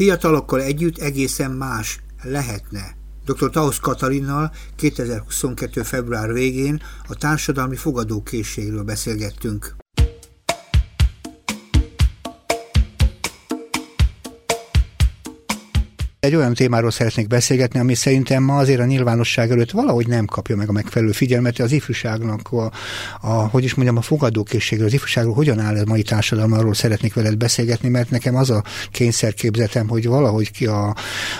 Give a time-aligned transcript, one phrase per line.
[0.00, 2.96] fiatalokkal együtt egészen más lehetne.
[3.24, 3.50] Dr.
[3.50, 5.82] Tausz Katalinnal 2022.
[5.82, 9.79] február végén a társadalmi fogadókészségről beszélgettünk.
[16.20, 20.56] Egy olyan témáról szeretnék beszélgetni, ami szerintem ma azért a nyilvánosság előtt valahogy nem kapja
[20.56, 21.58] meg a megfelelő figyelmet.
[21.58, 22.72] Az ifjúságnak, a,
[23.20, 27.14] a hogy is mondjam, a fogadókészségről, az ifjúságról hogyan áll a mai társadalom, arról szeretnék
[27.14, 30.94] veled beszélgetni, mert nekem az a kényszerképzetem, hogy valahogy ki a,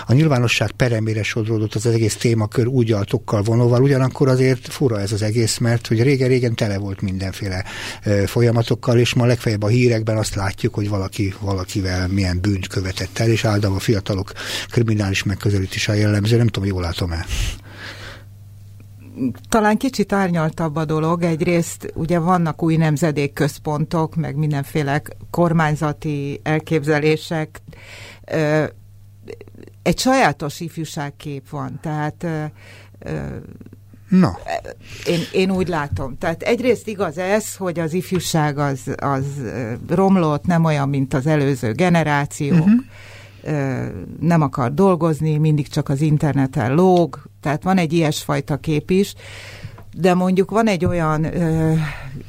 [0.05, 5.21] a nyilvánosság peremére sodródott az, egész témakör úgy altokkal vonóval, ugyanakkor azért fura ez az
[5.21, 7.63] egész, mert hogy régen-régen tele volt mindenféle
[8.01, 13.19] e, folyamatokkal, és ma legfeljebb a hírekben azt látjuk, hogy valaki valakivel milyen bűnt követett
[13.19, 14.31] el, és általában a fiatalok
[14.71, 17.25] kriminális megközelítés a jellemző, nem tudom, jól látom-e.
[19.49, 21.23] Talán kicsit árnyaltabb a dolog.
[21.23, 27.61] Egyrészt ugye vannak új nemzedékközpontok, meg mindenféle kormányzati elképzelések.
[29.81, 32.25] Egy sajátos ifjúságkép van, tehát
[34.09, 34.39] Na.
[35.05, 36.17] Én, én úgy látom.
[36.17, 39.25] Tehát egyrészt igaz ez, hogy az ifjúság az, az
[39.87, 42.59] romlott, nem olyan, mint az előző generációk.
[42.59, 42.83] Uh-huh
[44.19, 49.13] nem akar dolgozni, mindig csak az interneten lóg, tehát van egy ilyesfajta kép is,
[49.97, 51.73] de mondjuk van egy olyan ö,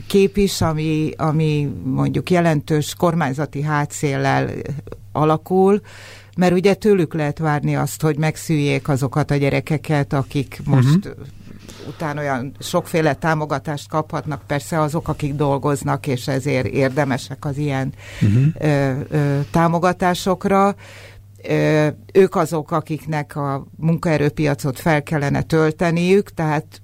[0.07, 4.51] kép is, ami, ami mondjuk jelentős kormányzati hátszéllel
[5.13, 5.81] alakul,
[6.37, 11.27] mert ugye tőlük lehet várni azt, hogy megszüljék azokat a gyerekeket, akik most uh-huh
[11.89, 18.45] után olyan sokféle támogatást kaphatnak, persze azok, akik dolgoznak, és ezért érdemesek az ilyen uh-huh.
[18.59, 20.75] ö, ö, támogatásokra.
[21.49, 26.81] Ö, ők azok, akiknek a munkaerőpiacot fel kellene tölteniük, tehát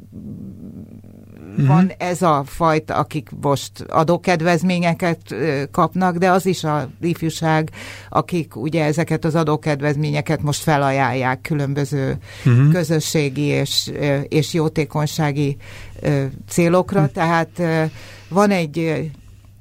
[1.59, 1.75] uh-huh.
[1.75, 5.35] van ez a fajta, akik most adókedvezményeket
[5.71, 7.71] kapnak, de az is a ifjúság,
[8.09, 12.73] akik ugye ezeket az adókedvezményeket most felajánlják különböző uh-huh.
[12.73, 13.93] közösségi és,
[14.29, 15.57] és jótékonysági
[16.49, 17.15] célokra, uh-huh.
[17.15, 17.63] tehát
[18.29, 19.11] van egy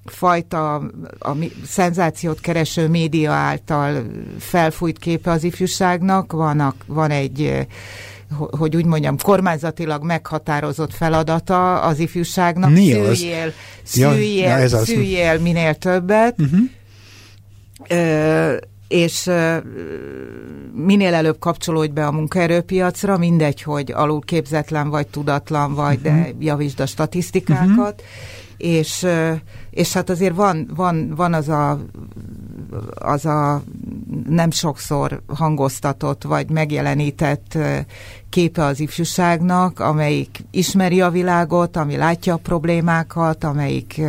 [0.05, 0.75] fajta
[1.19, 1.35] a
[1.65, 4.03] szenzációt kereső média által
[4.39, 7.67] felfújt képe az ifjúságnak, van, van egy
[8.35, 12.69] hogy úgy mondjam, kormányzatilag meghatározott feladata az ifjúságnak.
[12.69, 16.35] Mi szüljél, szüljél, ja, ja, szüljél minél többet.
[16.39, 16.59] Uh-huh.
[17.87, 18.55] Ö,
[18.87, 19.29] és
[20.73, 26.21] minél előbb kapcsolódj be a munkaerőpiacra, mindegy, hogy alul képzetlen vagy, tudatlan vagy, uh-huh.
[26.21, 27.67] de javítsd a statisztikákat.
[27.69, 27.95] Uh-huh
[28.57, 29.07] és,
[29.69, 31.79] és hát azért van, van, van az, a,
[32.95, 33.63] az a
[34.29, 37.57] nem sokszor hangoztatott vagy megjelenített
[38.29, 44.01] képe az ifjúságnak, amelyik ismeri a világot, ami látja a problémákat, amelyik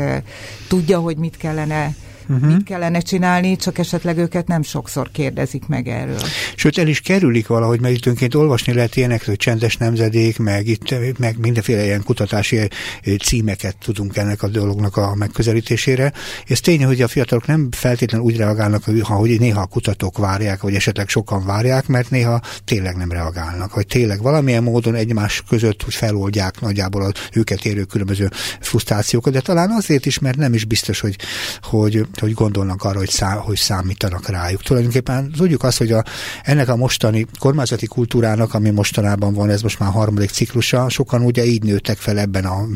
[0.68, 1.94] tudja, hogy mit kellene
[2.28, 2.54] uh-huh.
[2.54, 6.20] mit kellene csinálni, csak esetleg őket nem sokszor kérdezik meg erről.
[6.56, 11.18] Sőt, el is kerülik valahogy, mert időnként olvasni lehet ilyenek, hogy csendes nemzedék, meg, itt,
[11.18, 12.68] meg mindenféle ilyen kutatási eh,
[13.16, 16.12] címeket tudunk ennek a dolognak a megközelítésére.
[16.46, 20.74] Ez tény, hogy a fiatalok nem feltétlenül úgy reagálnak, hogy néha a kutatók várják, vagy
[20.74, 25.94] esetleg sokan várják, mert néha tényleg nem reagálnak, hogy tényleg valamilyen módon egymás között hogy
[25.94, 28.30] feloldják nagyjából az őket érő különböző
[28.60, 31.16] frusztrációkat, de talán azért is, mert nem is biztos, hogy,
[31.62, 34.62] hogy hogy gondolnak arra, hogy, szá, hogy számítanak rájuk.
[34.62, 36.04] Tulajdonképpen tudjuk azt, hogy a,
[36.42, 41.22] ennek a mostani kormányzati kultúrának, ami mostanában van, ez most már a harmadik ciklusa, sokan
[41.22, 42.66] ugye így nőttek fel ebben a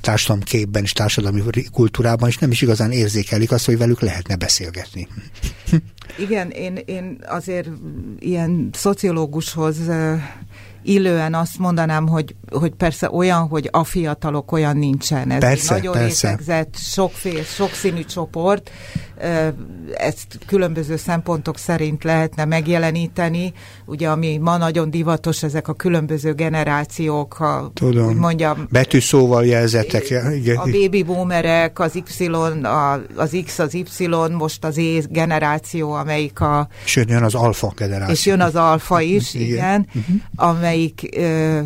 [0.00, 1.42] társadalom képben és társadalmi
[1.72, 5.08] kultúrában, és nem is igazán érzékelik azt, hogy velük lehetne beszélgetni.
[6.18, 7.68] Igen, én, én azért
[8.18, 9.76] ilyen szociológushoz
[10.86, 15.30] illően azt mondanám, hogy, hogy persze olyan, hogy a fiatalok olyan nincsen.
[15.30, 16.28] Ez persze, egy nagyon persze.
[16.28, 18.70] rétegzett, sokfél, sokszínű csoport,
[19.94, 23.52] ezt különböző szempontok szerint lehetne megjeleníteni.
[23.84, 28.06] Ugye, ami ma nagyon divatos, ezek a különböző generációk, ha Tudom.
[28.06, 28.66] úgy mondjam.
[28.70, 30.10] Betűszóval jelzettek.
[30.34, 30.56] Igen.
[30.56, 32.26] A baby boomerek, az Y,
[32.62, 34.06] a, az X, az Y,
[34.38, 36.68] most az E generáció, amelyik a...
[36.84, 38.14] És jön az alfa generáció.
[38.14, 40.16] És jön az alfa is, igen, igen uh-huh.
[40.76, 41.60] Amelyik ö,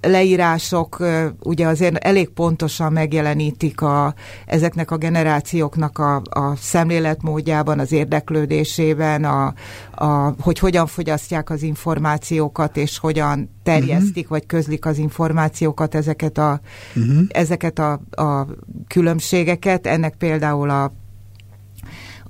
[0.00, 4.14] leírások ö, ugye azért elég pontosan megjelenítik a,
[4.46, 9.54] ezeknek a generációknak a, a szemléletmódjában, az érdeklődésében, a,
[9.94, 14.28] a, hogy hogyan fogyasztják az információkat, és hogyan terjesztik, uh-huh.
[14.28, 16.60] vagy közlik az információkat, ezeket a,
[16.96, 17.24] uh-huh.
[17.28, 18.46] ezeket a, a
[18.88, 19.86] különbségeket.
[19.86, 20.92] Ennek például a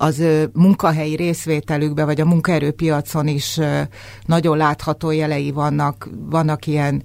[0.02, 3.60] az munkahelyi részvételükbe, vagy a munkaerőpiacon is
[4.26, 6.08] nagyon látható jelei vannak.
[6.30, 7.02] Vannak ilyen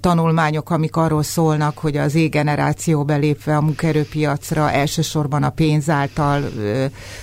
[0.00, 6.42] tanulmányok, amik arról szólnak, hogy az E-generáció belépve a munkaerőpiacra elsősorban a pénz által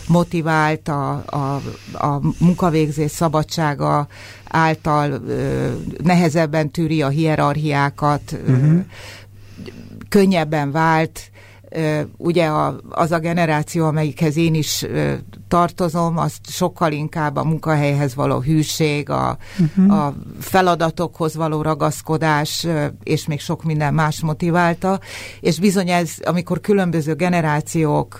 [0.07, 1.61] motivált, a, a,
[1.93, 4.07] a munkavégzés szabadsága
[4.47, 5.21] által
[6.03, 8.79] nehezebben tűri a hierarchiákat, uh-huh.
[10.09, 11.30] könnyebben vált,
[12.17, 14.85] ugye a, az a generáció, amelyikhez én is
[15.47, 19.99] tartozom, az sokkal inkább a munkahelyhez való hűség, a, uh-huh.
[19.99, 22.67] a feladatokhoz való ragaszkodás,
[23.03, 24.99] és még sok minden más motiválta,
[25.39, 28.17] és bizony ez, amikor különböző generációk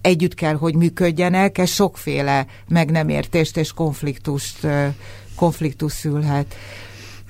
[0.00, 4.66] együtt kell, hogy működjenek, ez sokféle meg nem értést és konfliktust,
[5.36, 6.54] konfliktus szülhet.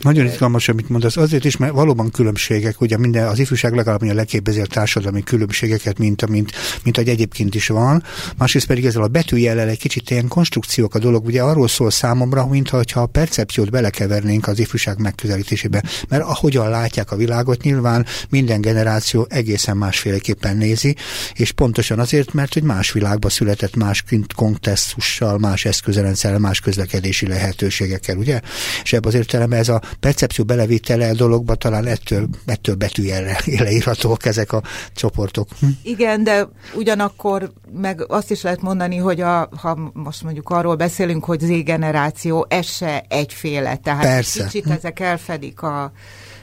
[0.00, 1.16] Nagyon izgalmas, amit mondasz.
[1.16, 5.98] Azért is, mert valóban különbségek, ugye minden, az ifjúság legalább a legképezi a társadalmi különbségeket,
[5.98, 6.52] mint, mint,
[6.84, 8.02] mint hogy egyébként is van.
[8.36, 12.46] Másrészt pedig ezzel a betűjellel egy kicsit ilyen konstrukciók a dolog, ugye arról szól számomra,
[12.46, 15.82] mintha a percepciót belekevernénk az ifjúság megközelítésébe.
[16.08, 20.96] Mert ahogyan látják a világot, nyilván minden generáció egészen másféleképpen nézi,
[21.34, 24.04] és pontosan azért, mert hogy más világba született, más
[24.34, 28.40] kontextussal, más eszközrendszerrel, más közlekedési lehetőségekkel, ugye?
[28.82, 34.24] És ebben az értelemben ez a percepció belevitele a dologba talán ettől, ettől betűjelre leírhatók
[34.24, 34.62] ezek a
[34.94, 35.48] csoportok.
[35.60, 35.66] Hm?
[35.82, 41.24] Igen, de ugyanakkor meg azt is lehet mondani, hogy a, ha most mondjuk arról beszélünk,
[41.24, 44.44] hogy Z-generáció, ez se egyféle, tehát Persze.
[44.44, 44.70] kicsit hm.
[44.70, 45.92] ezek elfedik a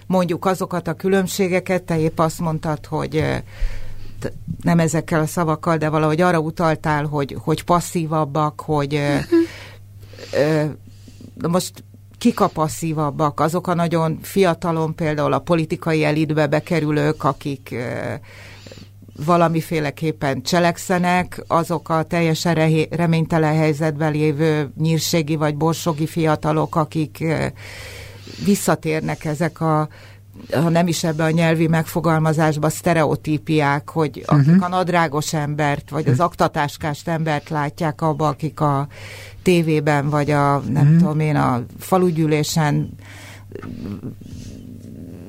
[0.08, 3.24] mondjuk azokat a különbségeket, te épp azt mondtad, hogy
[4.62, 10.72] nem ezekkel a szavakkal, de valahogy arra utaltál, hogy, hogy passzívabbak, hogy uh-huh.
[11.52, 11.84] most
[12.18, 17.76] kik a passzívabbak, azok a nagyon fiatalon például a politikai elitbe bekerülők, akik
[19.26, 27.24] valamiféleképpen cselekszenek, azok a teljesen reménytelen helyzetben lévő nyírségi vagy borsogi fiatalok, akik
[28.46, 29.88] visszatérnek ezek a
[30.52, 34.40] ha nem is ebbe a nyelvi megfogalmazásba, sztereotípiák, hogy uh-huh.
[34.40, 36.24] akik a nadrágos embert, vagy az mhm.
[36.24, 38.88] aktatáskást embert látják abba, akik a
[39.44, 40.98] tévében, vagy a, nem uh-huh.
[40.98, 42.90] tudom én, a falugyűlésen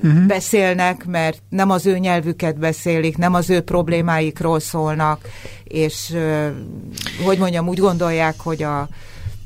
[0.02, 0.26] uh-huh.
[0.26, 5.20] beszélnek, mert nem az ő nyelvüket beszélik, nem az ő problémáikról szólnak,
[5.64, 6.16] és
[7.25, 8.88] hogy mondjam, úgy gondolják, hogy a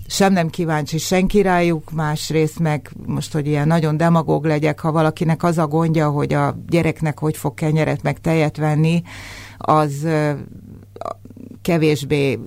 [0.07, 5.43] sem nem kíváncsi senki rájuk, másrészt meg most, hogy ilyen nagyon demagóg legyek, ha valakinek
[5.43, 9.03] az a gondja, hogy a gyereknek hogy fog kenyeret meg tejet venni,
[9.59, 10.07] az
[11.63, 12.39] kevésbé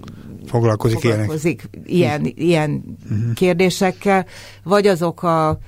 [0.45, 3.33] foglalkozik, foglalkozik ilyen, ilyen uh-huh.
[3.33, 4.25] kérdésekkel,
[4.63, 5.59] vagy azok a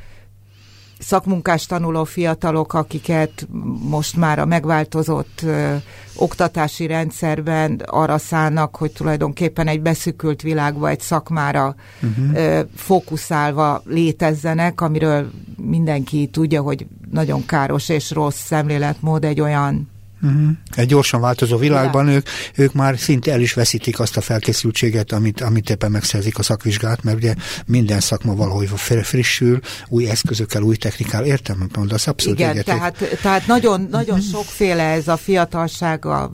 [1.00, 3.48] szakmunkás tanuló fiatalok, akiket
[3.90, 5.76] most már a megváltozott ö,
[6.16, 12.36] oktatási rendszerben arra szállnak, hogy tulajdonképpen egy beszükült világba, egy szakmára uh-huh.
[12.36, 19.90] ö, fókuszálva létezzenek, amiről mindenki tudja, hogy nagyon káros és rossz szemléletmód egy olyan
[20.22, 20.50] Uh-huh.
[20.76, 25.42] Egy gyorsan változó világban ők, ők már szinte el is veszítik azt a felkészültséget, amit,
[25.42, 27.36] amit éppen megszerzik a szakvizsgát, mert ugye
[27.66, 28.70] minden szakma valahogy
[29.04, 34.32] frissül, új eszközökkel, új technikával, értem, amit mondasz, abszolút Igen, tehát, tehát nagyon, nagyon uh-huh.
[34.32, 36.32] sokféle ez a fiatalság, a,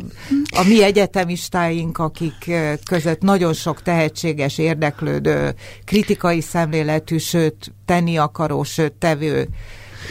[0.55, 2.51] a mi egyetemistáink, akik
[2.85, 5.55] között nagyon sok tehetséges, érdeklődő,
[5.85, 9.49] kritikai szemléletű, sőt, tenni akaró, sőt, tevő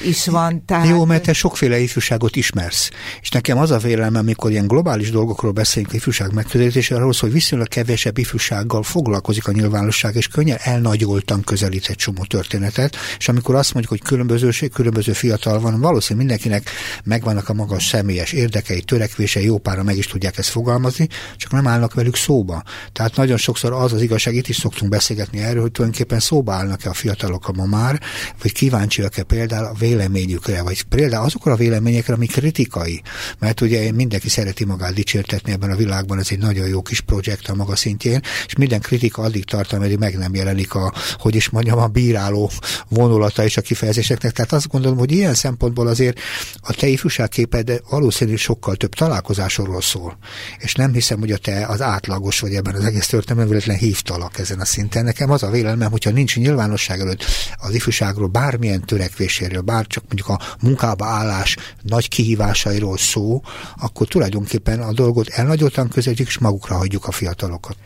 [0.05, 0.65] is van.
[0.65, 0.89] Tehát...
[0.89, 2.91] Jó, mert te sokféle ifjúságot ismersz.
[3.21, 7.69] És nekem az a vélelem, amikor ilyen globális dolgokról beszélünk, ifjúság megközelítés, arról hogy viszonylag
[7.69, 13.75] kevesebb ifjúsággal foglalkozik a nyilvánosság, és könnyen elnagyoltan közelít egy csomó történetet, és amikor azt
[13.75, 16.71] mondjuk, hogy különbözőség, különböző fiatal van, valószínűleg mindenkinek
[17.05, 21.67] megvannak a magas személyes érdekei, törekvései, jó pára meg is tudják ezt fogalmazni, csak nem
[21.67, 22.63] állnak velük szóba.
[22.93, 26.89] Tehát nagyon sokszor az az igazság, itt is szoktunk beszélgetni erről, hogy tulajdonképpen szóba állnak-e
[26.89, 28.01] a fiatalok ma már,
[28.43, 33.03] vagy kíváncsiak-e például véleményükre, vagy például azokra a véleményekre, ami kritikai.
[33.39, 37.49] Mert ugye mindenki szereti magát dicsértetni ebben a világban, ez egy nagyon jó kis projekt
[37.49, 41.49] a maga szintjén, és minden kritika addig tart, ameddig meg nem jelenik a, hogy is
[41.49, 42.51] mondjam, a bíráló
[42.89, 44.33] vonulata és a kifejezéseknek.
[44.33, 46.21] Tehát azt gondolom, hogy ilyen szempontból azért
[46.61, 50.19] a te ifjúságképed valószínűleg sokkal több találkozásról szól.
[50.59, 54.39] És nem hiszem, hogy a te az átlagos vagy ebben az egész történetben véletlen hívtalak
[54.39, 55.05] ezen a szinten.
[55.05, 57.25] Nekem az a véleményem, hogyha nincs nyilvánosság előtt
[57.57, 63.41] az ifjúságról bármilyen törekvéséről, bár csak mondjuk a munkába állás nagy kihívásairól szó,
[63.81, 67.77] akkor tulajdonképpen a dolgot elnagyoltan közeljük, és magukra hagyjuk a fiatalokat.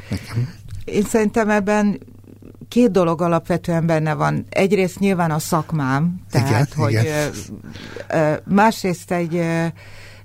[0.85, 1.99] Én szerintem ebben
[2.69, 4.47] két dolog alapvetően benne van.
[4.49, 7.33] Egyrészt nyilván a szakmám, tehát igen, hogy igen.
[8.45, 9.43] másrészt egy,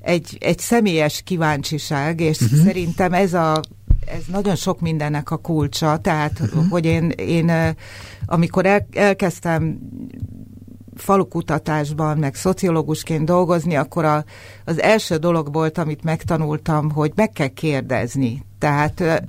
[0.02, 2.60] egy, egy személyes kíváncsiság, és uh-huh.
[2.64, 3.62] szerintem ez a
[4.06, 6.70] ez nagyon sok mindennek a kulcsa, tehát uh-huh.
[6.70, 7.76] hogy én, én
[8.26, 9.80] amikor el, elkezdtem
[10.96, 14.24] falukutatásban, meg szociológusként dolgozni, akkor a,
[14.66, 18.46] az első dolog volt, amit megtanultam, hogy meg kell kérdezni.
[18.60, 19.24] Tehát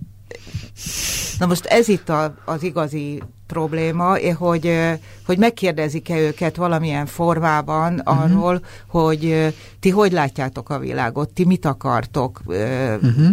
[1.39, 4.79] Na most ez itt a, az igazi probléma, hogy,
[5.27, 8.23] hogy megkérdezik-e őket valamilyen formában uh-huh.
[8.23, 13.27] arról, hogy ti hogy látjátok a világot, ti mit akartok, uh-huh.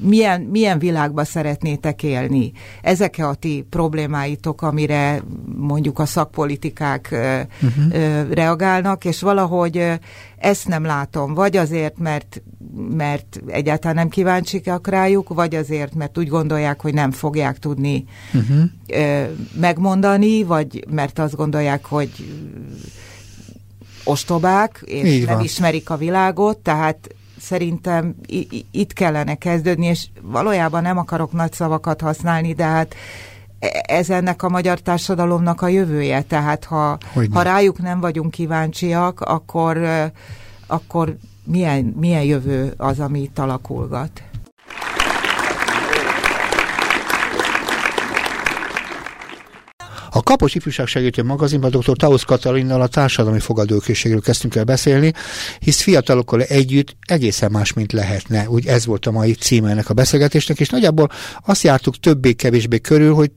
[0.00, 2.52] milyen, milyen világba szeretnétek élni.
[2.82, 5.22] Ezek a ti problémáitok, amire
[5.56, 8.30] mondjuk a szakpolitikák uh-huh.
[8.32, 9.98] reagálnak, és valahogy
[10.40, 12.42] ezt nem látom, vagy azért, mert,
[12.90, 18.62] mert egyáltalán nem kíváncsiak rájuk, vagy azért, mert úgy gondolják, hogy nem fogják tudni uh-huh.
[18.88, 19.22] ö,
[19.60, 22.10] megmondani, vagy mert azt gondolják, hogy
[24.04, 25.44] ostobák, és Így nem van.
[25.44, 28.14] ismerik a világot, tehát szerintem
[28.70, 32.94] itt kellene kezdődni, és valójában nem akarok nagy szavakat használni, de hát
[33.82, 36.98] ez ennek a magyar társadalomnak a jövője, tehát ha,
[37.30, 39.80] ha rájuk nem vagyunk kíváncsiak, akkor,
[40.66, 44.22] akkor milyen, milyen jövő az, ami itt alakulgat?
[50.12, 51.96] A Kapos Ifjúság Segítő magazinban dr.
[51.96, 55.12] Tausz Katalinnal a társadalmi fogadókészségről kezdtünk el beszélni,
[55.58, 58.48] hisz fiatalokkal együtt egészen más, mint lehetne.
[58.48, 61.08] Úgy ez volt a mai címe ennek a beszélgetésnek, és nagyjából
[61.44, 63.30] azt jártuk többé-kevésbé körül, hogy,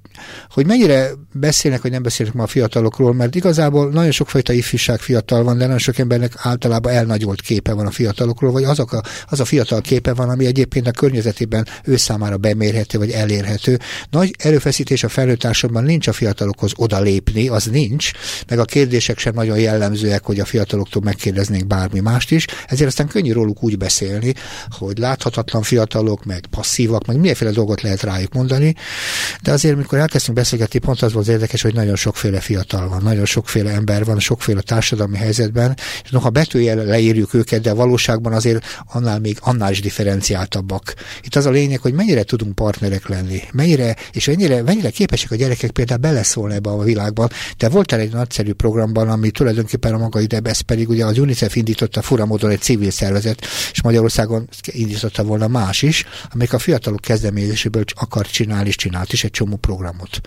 [0.49, 5.43] hogy mennyire beszélnek, vagy nem beszélnek ma a fiatalokról, mert igazából nagyon sokfajta ifjúság fiatal
[5.43, 9.39] van, de nagyon sok embernek általában elnagyolt képe van a fiatalokról, vagy azok a, az
[9.39, 13.79] a fiatal képe van, ami egyébként a környezetében ő számára bemérhető, vagy elérhető.
[14.09, 18.11] Nagy erőfeszítés a felnőtt nincs a fiatalok fiatalokhoz odalépni, az nincs,
[18.47, 23.07] meg a kérdések sem nagyon jellemzőek, hogy a fiataloktól megkérdeznénk bármi mást is, ezért aztán
[23.07, 24.33] könnyű róluk úgy beszélni,
[24.69, 28.75] hogy láthatatlan fiatalok, meg passzívak, meg mindenféle dolgot lehet rájuk mondani,
[29.41, 33.25] de azért, mikor elkezdtünk beszélgetni, pont az volt érdekes, hogy nagyon sokféle fiatal van, nagyon
[33.25, 39.19] sokféle ember van, sokféle társadalmi helyzetben, és noha betűjel leírjuk őket, de valóságban azért annál
[39.19, 40.93] még annál is differenciáltabbak.
[41.21, 45.35] Itt az a lényeg, hogy mennyire tudunk partnerek lenni, mennyire, és mennyire, mennyire képesek a
[45.35, 47.29] gyerekek például beleszólni ebben a világban.
[47.57, 51.55] De voltál egy nagyszerű programban, ami tulajdonképpen a maga ide, ez pedig ugye az UNICEF
[51.55, 53.41] indította fura módon egy civil szervezet,
[53.71, 59.23] és Magyarországon indította volna más is, amelyik a fiatalok kezdeményezéséből akar csinálni, és csinált is
[59.23, 60.21] egy csomó programot.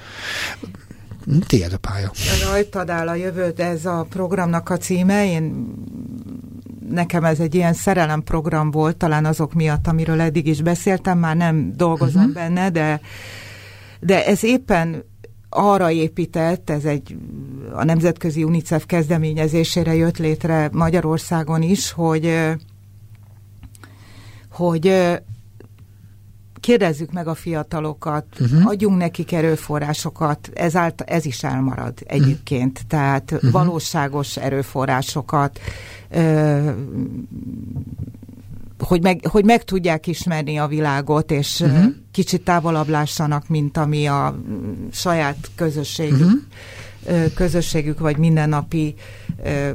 [1.46, 2.10] Tiéd a pálya.
[2.50, 5.26] Rajtad áll a jövőd, ez a programnak a címe.
[5.26, 5.74] Én
[6.90, 11.36] nekem ez egy ilyen szerelem program volt, talán azok miatt, amiről eddig is beszéltem, már
[11.36, 12.34] nem dolgozom uh-huh.
[12.34, 13.00] benne, de
[14.00, 15.04] de ez éppen
[15.56, 17.16] arra épített, ez egy
[17.72, 22.54] a Nemzetközi UNICEF kezdeményezésére jött létre Magyarországon is, hogy
[24.50, 25.16] hogy
[26.60, 28.66] kérdezzük meg a fiatalokat, uh-huh.
[28.66, 32.88] adjunk nekik erőforrásokat, ezáltal ez is elmarad egyébként, uh-huh.
[32.88, 33.50] tehát uh-huh.
[33.50, 35.58] valóságos erőforrásokat,
[38.78, 41.84] hogy meg, hogy meg tudják ismerni a világot, és uh-huh.
[42.12, 44.40] kicsit távolabb lássanak, mint ami a
[44.92, 46.42] saját közösségük,
[47.06, 47.32] uh-huh.
[47.34, 48.94] közösségük vagy mindennapi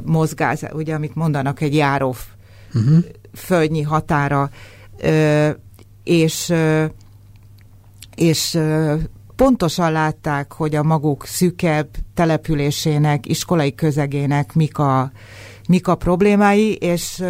[0.04, 2.14] mozgás, ugye, amit mondanak, egy járó
[2.74, 2.98] uh-huh.
[3.34, 4.50] földnyi határa,
[6.04, 6.52] és,
[8.14, 8.58] és
[9.36, 15.12] pontosan látták, hogy a maguk szűkebb településének, iskolai közegének mik a,
[15.68, 17.22] mik a problémái, és,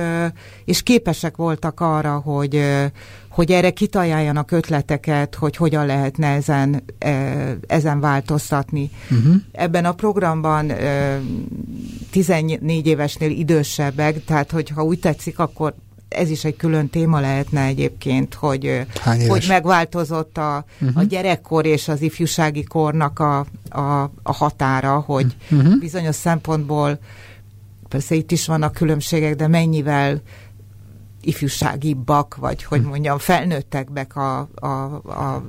[0.64, 2.64] és képesek voltak arra, hogy,
[3.28, 6.84] hogy erre kitaláljanak ötleteket, hogy hogyan lehetne ezen,
[7.66, 8.90] ezen változtatni.
[9.10, 9.34] Uh-huh.
[9.52, 10.72] Ebben a programban
[12.10, 15.74] 14 évesnél idősebbek, tehát hogyha úgy tetszik, akkor
[16.12, 18.86] ez is egy külön téma lehetne egyébként, hogy,
[19.28, 20.98] hogy megváltozott a, uh-huh.
[20.98, 25.78] a gyerekkor és az ifjúsági kornak a, a, a határa, hogy uh-huh.
[25.78, 26.98] bizonyos szempontból
[27.92, 30.20] Persze itt is vannak különbségek, de mennyivel
[31.20, 32.88] ifjúságibbak, vagy hogy hm.
[32.88, 34.66] mondjam, felnőttekbek a, a,
[35.04, 35.42] a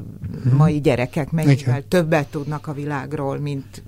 [0.44, 0.56] hm.
[0.56, 1.88] mai gyerekek, mennyivel Igen.
[1.88, 3.84] többet tudnak a világról, mint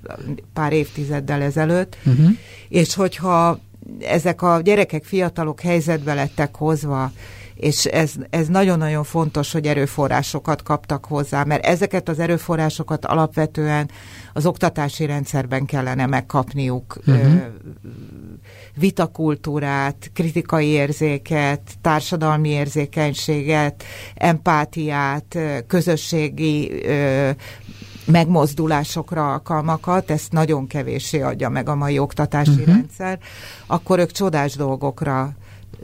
[0.52, 1.96] pár évtizeddel ezelőtt.
[2.04, 2.30] Uh-huh.
[2.68, 3.58] És hogyha
[4.00, 7.12] ezek a gyerekek, fiatalok helyzetbe lettek hozva,
[7.54, 13.90] és ez, ez nagyon-nagyon fontos, hogy erőforrásokat kaptak hozzá, mert ezeket az erőforrásokat alapvetően
[14.32, 16.98] az oktatási rendszerben kellene megkapniuk.
[17.06, 17.40] Uh-huh.
[18.78, 26.84] Vitakultúrát, kritikai érzéket, társadalmi érzékenységet, empátiát, közösségi
[28.06, 32.66] megmozdulásokra alkalmakat, ezt nagyon kevéssé adja meg a mai oktatási uh-huh.
[32.66, 33.18] rendszer,
[33.66, 35.36] akkor ők csodás dolgokra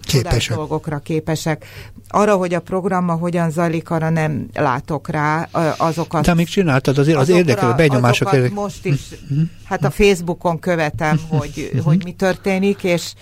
[0.06, 0.56] képesek.
[0.56, 1.64] dolgokra képesek.
[2.08, 6.24] Arra, hogy a programma hogyan zajlik, arra nem látok rá azokat.
[6.24, 8.54] De még csináltad, azért az érdekel, benyomások érdekel.
[8.54, 9.40] most is, mhm.
[9.64, 11.82] hát a Facebookon követem, hogy, mhm.
[11.82, 13.12] hogy mi történik, és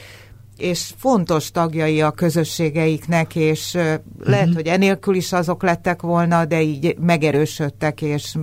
[0.60, 4.54] és fontos tagjai a közösségeiknek, és lehet, uh-huh.
[4.54, 8.34] hogy enélkül is azok lettek volna, de így megerősödtek, és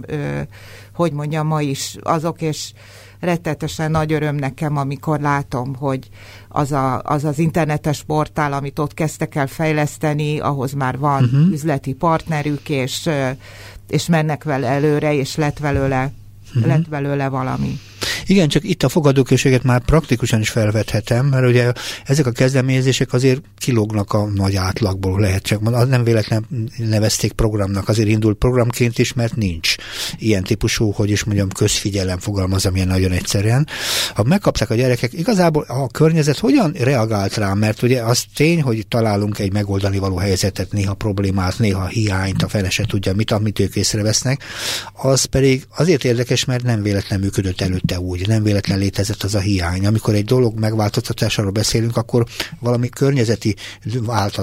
[0.94, 2.72] hogy mondjam, ma is azok, és
[3.20, 6.10] rettetesen nagy öröm nekem, amikor látom, hogy
[6.48, 11.52] az, a, az az internetes portál, amit ott kezdtek el fejleszteni, ahhoz már van uh-huh.
[11.52, 13.10] üzleti partnerük, és,
[13.90, 16.12] és mennek vele előre, és lett belőle,
[16.48, 16.66] uh-huh.
[16.66, 17.80] lett belőle valami.
[18.28, 21.72] Igen, csak itt a fogadókészséget már praktikusan is felvethetem, mert ugye
[22.06, 25.90] ezek a kezdeményezések azért kilógnak a nagy átlagból, lehet csak mondani.
[25.90, 26.46] Nem véletlen
[26.78, 29.76] nevezték programnak, azért indult programként is, mert nincs
[30.18, 33.68] ilyen típusú, hogy is mondjam, közfigyelem fogalmazom ilyen nagyon egyszerűen.
[34.14, 38.88] Ha megkapták a gyerekek, igazából a környezet hogyan reagált rá, mert ugye az tény, hogy
[38.88, 43.60] találunk egy megoldani való helyzetet, néha problémát, néha hiányt, a fele se tudja mit, amit
[43.60, 44.44] ők észrevesznek,
[44.94, 49.36] az pedig azért érdekes, mert nem véletlen működött előtte úgy úgy, nem véletlen létezett az
[49.36, 49.86] a hiány.
[49.86, 52.26] Amikor egy dolog megváltoztatásáról beszélünk, akkor
[52.60, 53.56] valami környezeti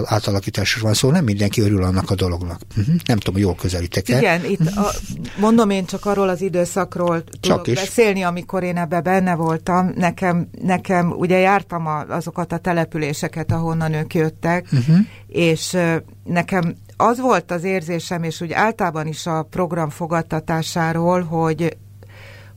[0.04, 2.60] átalakításról van szó, nem mindenki örül annak a dolognak.
[2.76, 2.94] Uh-huh.
[3.06, 4.18] Nem tudom, jól közelítek el.
[4.18, 4.90] Igen, itt a,
[5.38, 7.74] mondom én csak arról az időszakról tudok is.
[7.74, 9.92] beszélni, amikor én ebbe benne voltam.
[9.96, 14.96] Nekem, nekem ugye jártam a, azokat a településeket, ahonnan ők jöttek, uh-huh.
[15.26, 15.76] és
[16.24, 21.76] nekem az volt az érzésem, és úgy általában is a program fogadtatásáról, hogy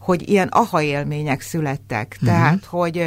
[0.08, 2.08] hogy ilyen aha élmények születtek.
[2.22, 2.30] Uh-huh.
[2.30, 3.04] Tehát, hogy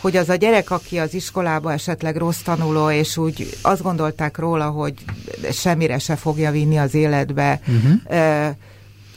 [0.00, 4.70] hogy az a gyerek, aki az iskolába esetleg rossz tanuló, és úgy azt gondolták róla,
[4.70, 4.94] hogy
[5.52, 8.56] semmire se fogja vinni az életbe, uh-huh.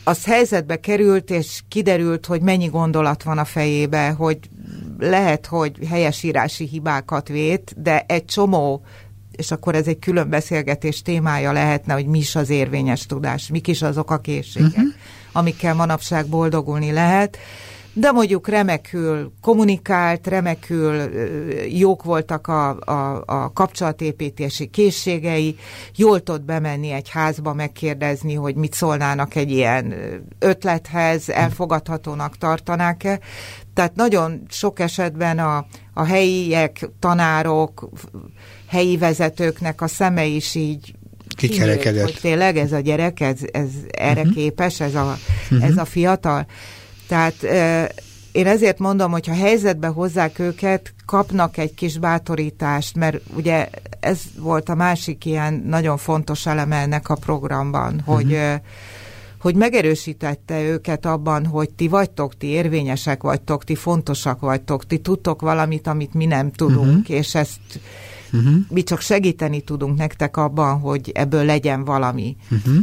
[0.04, 4.38] az helyzetbe került, és kiderült, hogy mennyi gondolat van a fejébe, hogy
[5.00, 8.82] lehet, hogy helyesírási hibákat vét, de egy csomó
[9.40, 13.68] és akkor ez egy külön beszélgetés témája lehetne, hogy mi is az érvényes tudás, mik
[13.68, 14.70] is azok a készségek.
[14.70, 14.94] Uh-huh
[15.32, 17.38] amikkel manapság boldogulni lehet,
[17.94, 21.10] de mondjuk remekül kommunikált, remekül
[21.70, 25.58] jók voltak a, a, a kapcsolatépítési készségei,
[25.96, 29.94] jól tud bemenni egy házba, megkérdezni, hogy mit szólnának egy ilyen
[30.40, 33.20] ötlethez, elfogadhatónak tartanák-e.
[33.74, 37.90] Tehát nagyon sok esetben a, a helyiek, tanárok,
[38.70, 40.94] helyi vezetőknek a szeme is így
[41.36, 42.04] kikerekedett.
[42.04, 44.36] Hogy tényleg ez a gyerek, ez, ez erre uh-huh.
[44.36, 45.18] képes, ez a,
[45.52, 45.70] uh-huh.
[45.70, 46.46] ez a fiatal.
[47.08, 47.44] Tehát
[48.32, 54.20] én ezért mondom, hogy ha helyzetbe hozzák őket, kapnak egy kis bátorítást, mert ugye ez
[54.40, 58.16] volt a másik ilyen nagyon fontos eleme ennek a programban, uh-huh.
[58.16, 58.40] hogy
[59.42, 65.42] hogy megerősítette őket abban, hogy ti vagytok, ti érvényesek vagytok, ti fontosak vagytok, ti tudtok
[65.42, 67.16] valamit, amit mi nem tudunk, uh-huh.
[67.16, 67.60] és ezt
[68.34, 68.56] Uh-huh.
[68.70, 72.36] Mi csak segíteni tudunk nektek abban, hogy ebből legyen valami.
[72.52, 72.76] Uh-huh.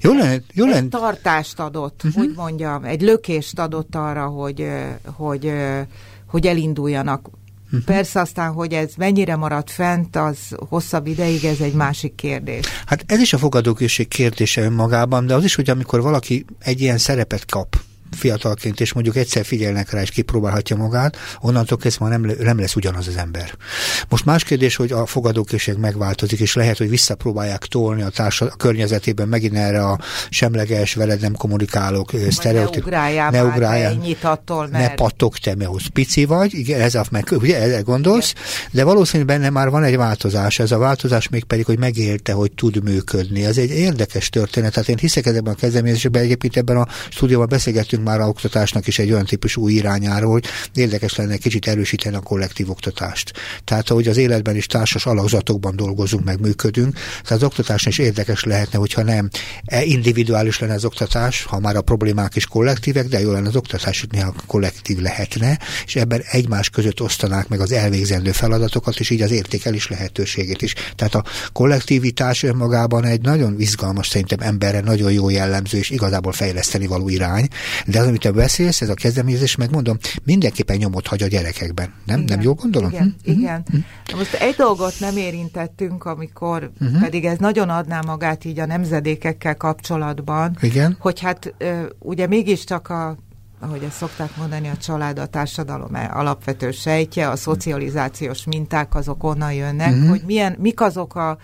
[0.00, 0.76] Jó lenne, jó lenne.
[0.76, 2.22] Egy tartást adott, uh-huh.
[2.24, 4.68] úgy mondjam, egy lökést adott arra, hogy,
[5.04, 5.52] hogy,
[6.26, 7.28] hogy elinduljanak.
[7.64, 7.80] Uh-huh.
[7.84, 12.66] Persze aztán, hogy ez mennyire maradt fent, az hosszabb ideig, ez egy másik kérdés.
[12.86, 16.98] Hát ez is a fogadókészség kérdése önmagában, de az is, hogy amikor valaki egy ilyen
[16.98, 17.76] szerepet kap,
[18.14, 22.76] fiatalként, és mondjuk egyszer figyelnek rá, és kipróbálhatja magát, onnantól kezdve már nem, nem lesz
[22.76, 23.54] ugyanaz az ember.
[24.08, 28.56] Most más kérdés, hogy a fogadókészség megváltozik, és lehet, hogy visszapróbálják tolni a, társa, a
[28.56, 29.98] környezetében megint erre a
[30.28, 32.84] semleges, veled nem kommunikálok, sztereotíp.
[32.84, 33.44] Ne ugráljál, ne,
[34.28, 34.88] attól, mert...
[34.88, 38.68] ne pattog te, mert pici vagy, igen, ez a, meg, ugye, erre gondolsz, igen.
[38.70, 40.58] de valószínűleg benne már van egy változás.
[40.58, 43.44] Ez a változás még pedig, hogy megélte, hogy tud működni.
[43.44, 44.72] Ez egy érdekes történet.
[44.72, 48.98] Tehát én hiszek ebben a kezdeményezésben, egyébként ebben a stúdióban beszélgettünk már a oktatásnak is
[48.98, 53.32] egy olyan típusú új irányáról, hogy érdekes lenne kicsit erősíteni a kollektív oktatást.
[53.64, 58.44] Tehát, ahogy az életben is társas alakzatokban dolgozunk, meg működünk, tehát az oktatás is érdekes
[58.44, 59.28] lehetne, hogyha nem
[59.64, 63.56] e individuális lenne az oktatás, ha már a problémák is kollektívek, de jó lenne az
[63.56, 69.10] oktatás, hogy néha kollektív lehetne, és ebben egymás között osztanák meg az elvégzendő feladatokat, és
[69.10, 70.74] így az értékelés lehetőségét is.
[70.96, 76.86] Tehát a kollektivitás önmagában egy nagyon izgalmas, szerintem emberre nagyon jó jellemző, és igazából fejleszteni
[76.86, 77.48] való irány,
[77.94, 81.92] de az, amit te beszélsz, ez a kezdeményezés, megmondom, mindenképpen nyomot hagy a gyerekekben.
[82.06, 82.90] Nem, igen, nem jól gondolom?
[82.90, 83.30] Igen, hm?
[83.30, 83.62] igen.
[83.70, 84.16] Hm?
[84.16, 87.00] Most egy dolgot nem érintettünk, amikor uh-huh.
[87.00, 90.96] pedig ez nagyon adná magát így a nemzedékekkel kapcsolatban, igen.
[91.00, 91.54] hogy hát
[91.98, 93.16] ugye mégiscsak a
[93.60, 99.52] ahogy ezt szokták mondani, a család a társadalom alapvető sejtje, a szocializációs minták azok onnan
[99.52, 100.08] jönnek, uh-huh.
[100.08, 101.38] hogy milyen, mik azok a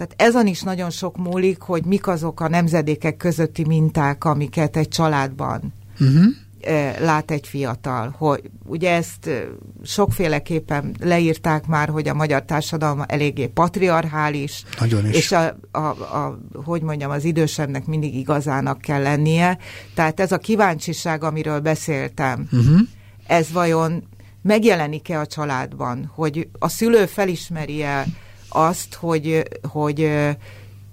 [0.00, 4.88] tehát ezen is nagyon sok múlik, hogy mik azok a nemzedékek közötti minták, amiket egy
[4.88, 6.24] családban uh-huh.
[7.00, 8.14] lát egy fiatal.
[8.18, 9.30] Hogy, ugye ezt
[9.82, 15.16] sokféleképpen leírták már, hogy a magyar társadalom eléggé patriarchális, Nagyon is.
[15.16, 19.58] és a, a, a, hogy mondjam, az idősebbnek mindig igazának kell lennie.
[19.94, 22.80] Tehát ez a kíváncsiság, amiről beszéltem, uh-huh.
[23.26, 24.08] ez vajon
[24.42, 28.06] megjelenik-e a családban, hogy a szülő felismeri-e
[28.50, 30.10] azt, hogy, hogy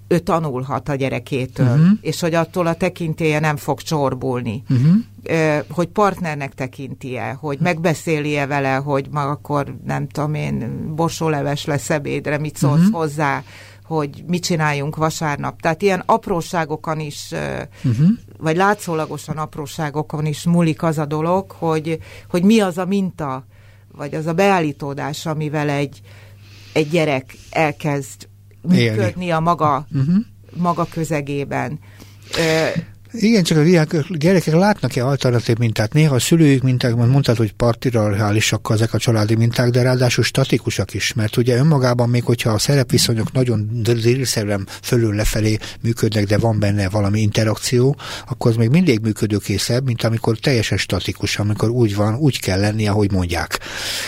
[0.08, 1.88] ő tanulhat a gyerekétől, uh-huh.
[2.00, 4.62] és hogy attól a tekintélye nem fog csorbulni.
[4.70, 5.64] Uh-huh.
[5.70, 12.38] Hogy partnernek tekinti-e, hogy megbeszéli-e vele, hogy ma akkor nem tudom én, borsóleves lesz ebédre,
[12.38, 12.94] mit szólsz uh-huh.
[12.94, 13.42] hozzá,
[13.84, 15.60] hogy mit csináljunk vasárnap.
[15.60, 17.30] Tehát ilyen apróságokon is,
[17.84, 18.08] uh-huh.
[18.38, 23.44] vagy látszólagosan apróságokon is múlik az a dolog, hogy, hogy mi az a minta,
[23.96, 26.00] vagy az a beállítódás, amivel egy,
[26.72, 28.28] egy gyerek elkezd
[28.62, 30.16] működni a maga, uh-huh.
[30.56, 31.78] maga közegében.
[33.12, 35.92] Igen, csak a diák, gyerekek látnak-e alternatív mintát?
[35.92, 41.12] Néha a szülőik minták, mondtad, hogy partirarchálisak ezek a családi minták, de ráadásul statikusak is,
[41.12, 46.88] mert ugye önmagában még, hogyha a szerepviszonyok nagyon drillszerűen fölül lefelé működnek, de van benne
[46.88, 47.96] valami interakció,
[48.28, 52.88] akkor az még mindig működőkészebb, mint amikor teljesen statikus, amikor úgy van, úgy kell lenni,
[52.88, 53.58] ahogy mondják.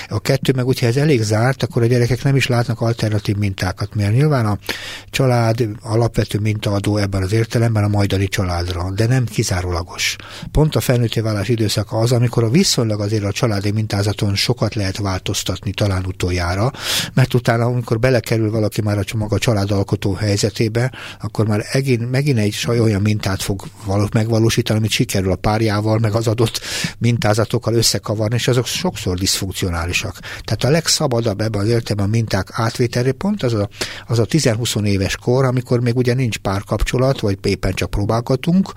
[0.08, 3.94] A kettő meg, hogyha ez elég zárt, akkor a gyerekek nem is látnak alternatív mintákat,
[3.94, 4.58] mert nyilván a
[5.10, 10.16] család alapvető mintaadó ebben az értelemben a majdani családra de nem kizárólagos.
[10.52, 14.98] Pont a felnőtté válás időszaka az, amikor a viszonylag azért a családi mintázaton sokat lehet
[14.98, 16.72] változtatni talán utoljára,
[17.14, 22.66] mert utána, amikor belekerül valaki már a maga családalkotó helyzetébe, akkor már megint, megint egy
[22.66, 23.64] olyan mintát fog
[24.12, 26.60] megvalósítani, amit sikerül a párjával, meg az adott
[26.98, 30.18] mintázatokkal összekavarni, és azok sokszor diszfunkcionálisak.
[30.42, 33.68] Tehát a legszabadabb ebben az értelemben a minták átvételé pont az a,
[34.06, 38.72] az a 10-20 éves kor, amikor még ugye nincs párkapcsolat, vagy éppen csak próbálkotunk,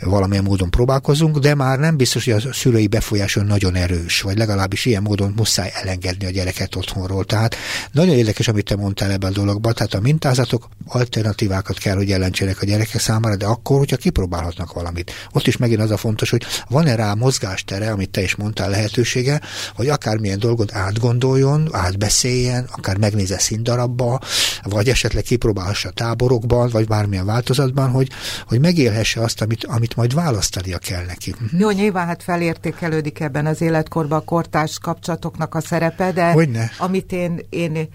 [0.00, 4.84] valamilyen módon próbálkozunk, de már nem biztos, hogy a szülői befolyáson nagyon erős, vagy legalábbis
[4.84, 7.24] ilyen módon muszáj elengedni a gyereket otthonról.
[7.24, 7.56] Tehát
[7.92, 12.62] nagyon érdekes, amit te mondtál ebben a dologban, tehát a mintázatok alternatívákat kell, hogy jelentsenek
[12.62, 15.12] a gyerekek számára, de akkor, hogyha kipróbálhatnak valamit.
[15.32, 19.40] Ott is megint az a fontos, hogy van-e rá mozgástere, amit te is mondtál lehetősége,
[19.74, 24.20] hogy akármilyen dolgot átgondoljon, átbeszéljen, akár megnézze színdarabba,
[24.62, 28.08] vagy esetleg kipróbálhassa táborokban, vagy bármilyen változatban, hogy,
[28.46, 31.30] hogy megélhesse azt, amit, amit majd választania kell neki.
[31.30, 31.60] Uh-huh.
[31.60, 36.70] Jó, nyilván hát felértékelődik ebben az életkorban a kortárs kapcsolatoknak a szerepe, de Hogyne?
[36.78, 37.88] amit én, én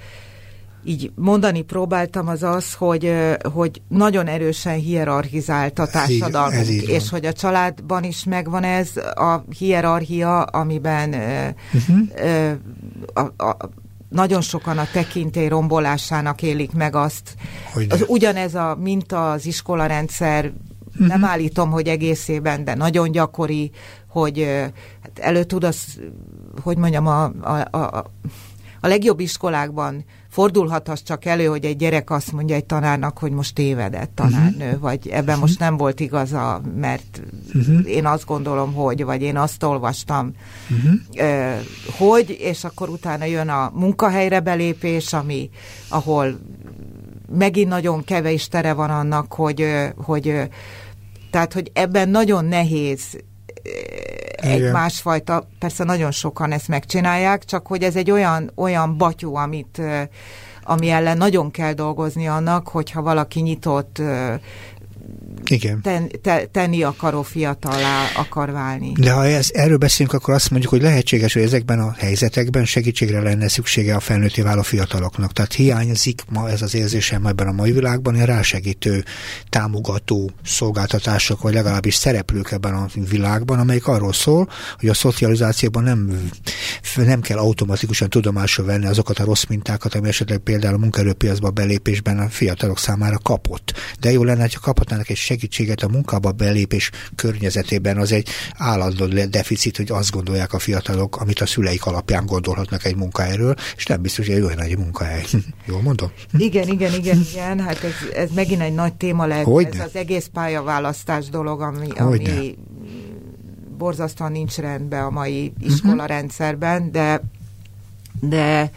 [0.83, 3.15] így mondani próbáltam, az az, hogy,
[3.53, 10.41] hogy nagyon erősen hierarchizált a társadalmunk, és hogy a családban is megvan ez a hierarchia,
[10.41, 11.09] amiben
[11.73, 12.57] uh-huh.
[13.13, 13.57] a, a,
[14.09, 17.35] nagyon sokan a tekintély rombolásának élik meg azt.
[17.89, 20.51] Az ugyanez a minta az iskolarendszer
[20.93, 21.08] Uh-huh.
[21.08, 23.71] Nem állítom, hogy egészében, de nagyon gyakori,
[24.08, 24.47] hogy
[25.01, 25.99] hát elő tud az,
[26.62, 28.12] hogy mondjam, a, a, a,
[28.79, 33.32] a legjobb iskolákban fordulhat az csak elő, hogy egy gyerek azt mondja egy tanárnak, hogy
[33.32, 34.82] most tévedett tanárnő, uh-huh.
[34.82, 35.39] vagy ebben uh-huh.
[35.39, 37.21] most nem volt igaza, mert
[37.53, 37.89] uh-huh.
[37.89, 40.32] én azt gondolom, hogy, vagy én azt olvastam,
[40.69, 41.60] uh-huh.
[41.97, 45.49] hogy, és akkor utána jön a munkahelyre belépés, ami,
[45.88, 46.39] ahol
[47.31, 50.49] megint nagyon kevés tere van annak, hogy, hogy
[51.31, 54.71] tehát, hogy ebben nagyon nehéz eh, egy Igen.
[54.71, 59.81] másfajta, persze nagyon sokan ezt megcsinálják, csak hogy ez egy olyan, olyan batyú, amit,
[60.63, 64.01] ami ellen nagyon kell dolgozni annak, hogyha valaki nyitott
[65.49, 65.82] igen.
[65.82, 68.91] Ten, te, tenni akaró fiatalá akar válni.
[68.99, 73.21] De ha ez, erről beszélünk, akkor azt mondjuk, hogy lehetséges, hogy ezekben a helyzetekben segítségre
[73.21, 75.32] lenne szüksége a felnőtté váló fiataloknak.
[75.34, 79.03] Tehát hiányzik ma ez az érzésem ebben a mai világban, hogy rásegítő,
[79.49, 86.29] támogató szolgáltatások, vagy legalábbis szereplők ebben a világban, amelyik arról szól, hogy a szocializációban nem,
[86.95, 92.19] nem kell automatikusan tudomásul venni azokat a rossz mintákat, ami esetleg például a munkaerőpiacba belépésben
[92.19, 93.73] a fiatalok számára kapott.
[93.99, 98.27] De jó lenne, ha kaphatnának egy segítséget a munkába belépés környezetében, az egy
[98.58, 103.86] állandó deficit, hogy azt gondolják a fiatalok, amit a szüleik alapján gondolhatnak egy munkahelyről, és
[103.86, 105.23] nem biztos, hogy egy munkahely.
[105.67, 106.12] Jól mondom?
[106.38, 107.60] Igen, igen, igen, igen.
[107.60, 109.45] Hát ez, ez megint egy nagy téma lehet.
[109.45, 109.79] Hogyne?
[109.79, 112.58] Ez az egész pályaválasztás dolog, ami, ami
[113.77, 117.21] borzasztóan nincs rendben a mai iskola rendszerben, de,
[118.19, 118.71] de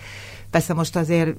[0.50, 1.36] Persze most azért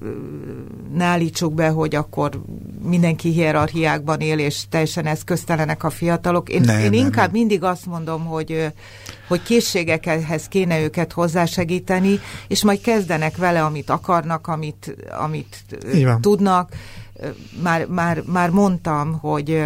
[0.93, 2.41] ne állítsuk be, hogy akkor
[2.84, 6.50] mindenki hierarchiákban él, és teljesen eszköztelenek a fiatalok.
[6.50, 7.39] Én, nem, én nem, inkább nem.
[7.39, 8.74] mindig azt mondom, hogy,
[9.28, 15.65] hogy készségekhez kéne őket hozzásegíteni, és majd kezdenek vele, amit akarnak, amit, amit
[16.22, 16.72] tudnak
[17.64, 19.64] már, már, már mondtam, hogy,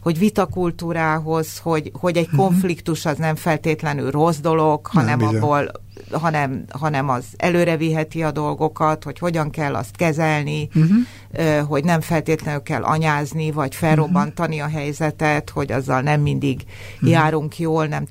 [0.00, 2.36] hogy vitakultúrához, hogy, hogy egy mhm.
[2.36, 5.70] konfliktus az nem feltétlenül rossz dolog, hanem nem, abból
[6.10, 11.68] hanem, hanem az előre viheti a dolgokat, hogy hogyan kell azt kezelni, uh-huh.
[11.68, 14.74] hogy nem feltétlenül kell anyázni, vagy felrobbantani uh-huh.
[14.74, 17.10] a helyzetet, hogy azzal nem mindig uh-huh.
[17.10, 18.06] járunk jól, nem,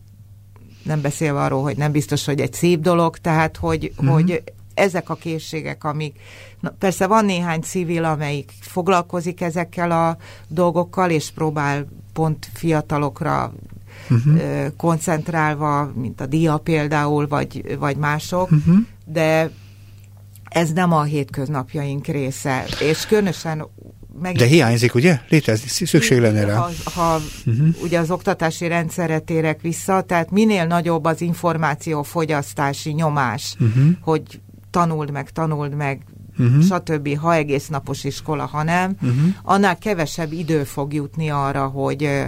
[0.83, 4.13] nem beszélve arról, hogy nem biztos, hogy egy szép dolog, tehát hogy, uh-huh.
[4.13, 4.43] hogy
[4.79, 6.15] ezek a készségek, amik
[6.59, 13.53] na, persze van néhány civil, amelyik foglalkozik ezekkel a dolgokkal, és próbál pont fiatalokra
[14.09, 14.41] uh-huh.
[14.77, 18.75] koncentrálva, mint a dia például, vagy, vagy mások, uh-huh.
[19.05, 19.49] de
[20.43, 23.67] ez nem a hétköznapjaink része, és különösen
[24.21, 24.35] meg...
[24.35, 25.19] De hiányzik, ugye?
[25.29, 26.55] Létezik, szükség lenne rá.
[26.55, 27.67] Ha, ha uh-huh.
[27.81, 33.83] ugye az oktatási rendszerre térek vissza, tehát minél nagyobb az információfogyasztási nyomás, uh-huh.
[34.01, 34.39] hogy
[34.69, 36.05] tanuld meg, tanuld meg,
[36.37, 36.63] uh-huh.
[36.63, 39.19] stb., ha egész napos iskola, ha nem, uh-huh.
[39.43, 42.27] annál kevesebb idő fog jutni arra, hogy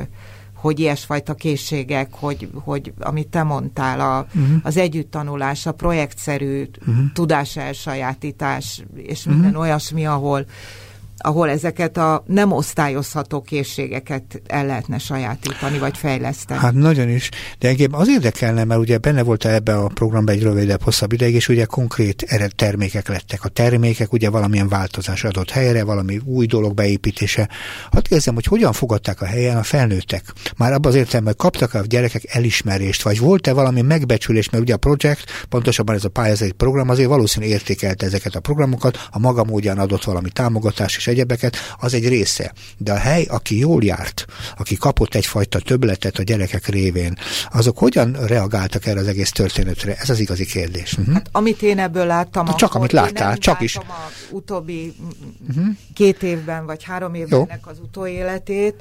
[0.61, 4.59] hogy ilyesfajta készségek, hogy, hogy amit te mondtál, a, uh-huh.
[4.63, 6.95] az együttanulás, a projektszerű uh-huh.
[7.13, 9.61] tudás elsajátítás, és minden uh-huh.
[9.61, 10.45] olyasmi, ahol
[11.21, 16.59] ahol ezeket a nem osztályozható készségeket el lehetne sajátítani, vagy fejleszteni.
[16.59, 17.29] Hát nagyon is,
[17.59, 21.35] de engem az érdekelne, mert ugye benne volt ebbe a programban egy rövidebb, hosszabb ideig,
[21.35, 23.43] és ugye konkrét ered termékek lettek.
[23.43, 27.49] A termékek ugye valamilyen változás adott helyre, valami új dolog beépítése.
[27.91, 30.33] Hadd kezdem, hogy hogyan fogadták a helyen a felnőttek.
[30.57, 34.77] Már abban az értelemben kaptak a gyerekek elismerést, vagy volt-e valami megbecsülés, mert ugye a
[34.77, 39.79] projekt, pontosabban ez a pályázati program azért valószínűleg értékelte ezeket a programokat, a maga módján
[39.79, 42.53] adott valami támogatást, és egyebeket, az egy része.
[42.77, 44.25] De a hely, aki jól járt,
[44.57, 47.17] aki kapott egyfajta töbletet a gyerekek révén,
[47.51, 49.95] azok hogyan reagáltak erre az egész történetre?
[49.95, 50.97] Ez az igazi kérdés.
[50.97, 51.13] Uh-huh.
[51.13, 53.75] Hát amit én ebből láttam, hát, csak amit láttál, csak is.
[53.75, 53.83] A
[54.29, 54.93] utóbbi
[55.49, 55.65] uh-huh.
[55.93, 58.75] két évben vagy három évben az utóéletét,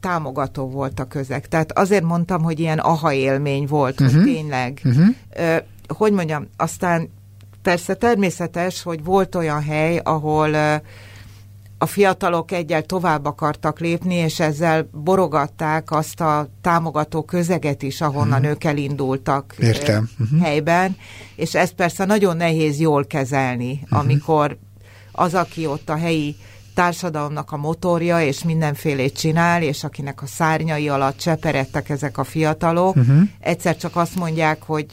[0.00, 1.48] támogató volt a közeg.
[1.48, 4.16] Tehát azért mondtam, hogy ilyen aha élmény volt, uh-huh.
[4.16, 4.34] hogy mhm.
[4.34, 5.06] tényleg, uh-huh.
[5.36, 5.56] ö,
[5.88, 7.10] hogy mondjam, aztán
[7.62, 10.74] persze természetes, hogy volt olyan hely, ahol ö,
[11.82, 18.38] a fiatalok egyel tovább akartak lépni, és ezzel borogatták azt a támogató közeget is, ahonnan
[18.38, 18.50] uh-huh.
[18.50, 20.10] ők elindultak Értem.
[20.18, 20.40] Uh-huh.
[20.40, 20.96] helyben,
[21.36, 23.98] és ezt persze nagyon nehéz jól kezelni, uh-huh.
[23.98, 24.58] amikor
[25.12, 26.36] az, aki ott a helyi
[26.74, 32.96] társadalomnak a motorja, és mindenfélét csinál, és akinek a szárnyai alatt cseperedtek ezek a fiatalok,
[32.96, 33.22] uh-huh.
[33.40, 34.86] egyszer csak azt mondják, hogy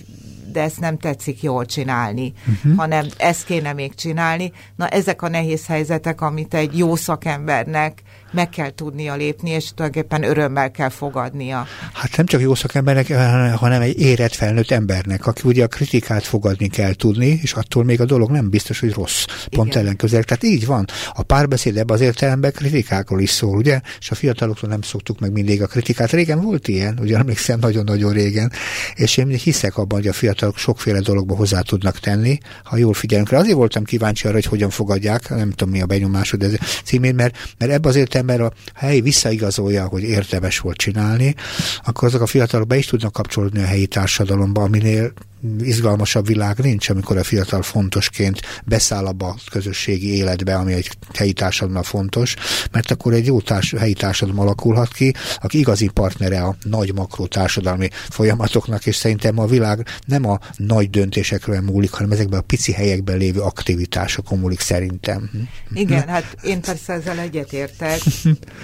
[0.58, 2.78] de ezt nem tetszik jól csinálni, uh-huh.
[2.78, 4.52] hanem ezt kéne még csinálni.
[4.76, 10.24] Na ezek a nehéz helyzetek, amit egy jó szakembernek meg kell tudnia lépni, és tulajdonképpen
[10.24, 11.68] örömmel kell fogadnia.
[11.94, 13.14] Hát nem csak jó szakembernek,
[13.56, 18.02] hanem egy érett felnőtt embernek, aki ugye a kritikát fogadni kell tudni, és attól még
[18.02, 19.26] a dolog nem biztos, hogy rossz.
[19.50, 20.24] Pont ellenközel.
[20.24, 20.86] Tehát így van.
[21.14, 23.82] A párbeszéd ebben az értelemben kritikákról is szól, ugye?
[24.00, 26.12] És a fiataloktól nem szoktuk meg mindig a kritikát.
[26.12, 28.52] Régen volt ilyen, ugye emlékszem nagyon-nagyon régen,
[28.96, 33.30] és én hiszek abban, hogy a fiatalok sokféle dologba hozzá tudnak tenni, ha jól figyelünk
[33.30, 33.40] rá.
[33.40, 37.38] Azért voltam kíváncsi arra, hogy hogyan fogadják, nem tudom mi a benyomásod ez címén, mert,
[37.58, 41.36] mert ebben az értelemben a hely visszaigazolja, hogy érdemes volt csinálni,
[41.84, 45.14] akkor azok a fiatalok be is tudnak kapcsolódni a helyi társadalomba, aminél
[45.60, 51.34] izgalmasabb világ nincs, amikor a fiatal fontosként beszáll abba a közösségi életbe, ami egy helyi
[51.34, 52.36] társadalomnak fontos,
[52.72, 57.26] mert akkor egy jó társ, helyi társadalom alakulhat ki, aki igazi partnere a nagy makró
[57.26, 62.72] társadalmi folyamatoknak, és szerintem a világ nem a nagy döntésekről múlik, hanem ezekben a pici
[62.72, 65.30] helyekben lévő aktivitásokon múlik szerintem.
[65.74, 68.00] Igen, hát én persze ezzel egyetértek.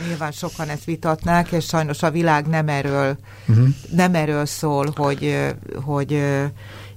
[0.08, 3.68] Nyilván sokan ezt vitatnák, és sajnos a világ nem erről, uh-huh.
[3.92, 5.38] nem erről szól, hogy,
[5.84, 6.24] hogy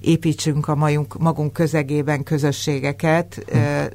[0.07, 3.45] építsünk a magunk, magunk közegében közösségeket,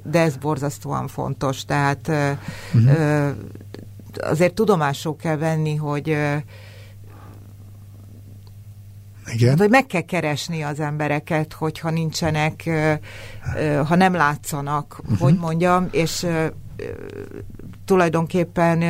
[0.02, 1.64] de ez borzasztóan fontos.
[1.64, 2.10] Tehát
[2.74, 3.34] uh-huh.
[4.20, 6.06] azért tudomásul kell venni, hogy
[9.26, 9.56] igen.
[9.56, 12.70] Vagy meg kell keresni az embereket, hogyha nincsenek,
[13.86, 15.18] ha nem látszanak, uh-huh.
[15.18, 16.26] hogy mondjam, és
[17.84, 18.82] tulajdonképpen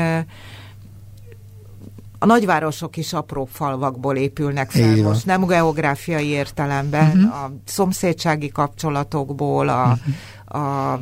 [2.22, 5.04] a nagyvárosok is apró falvakból épülnek fel Igen.
[5.04, 7.42] most, nem geográfiai értelemben, uh-huh.
[7.42, 9.98] a szomszédsági kapcsolatokból, a,
[10.46, 10.62] uh-huh.
[10.62, 11.00] a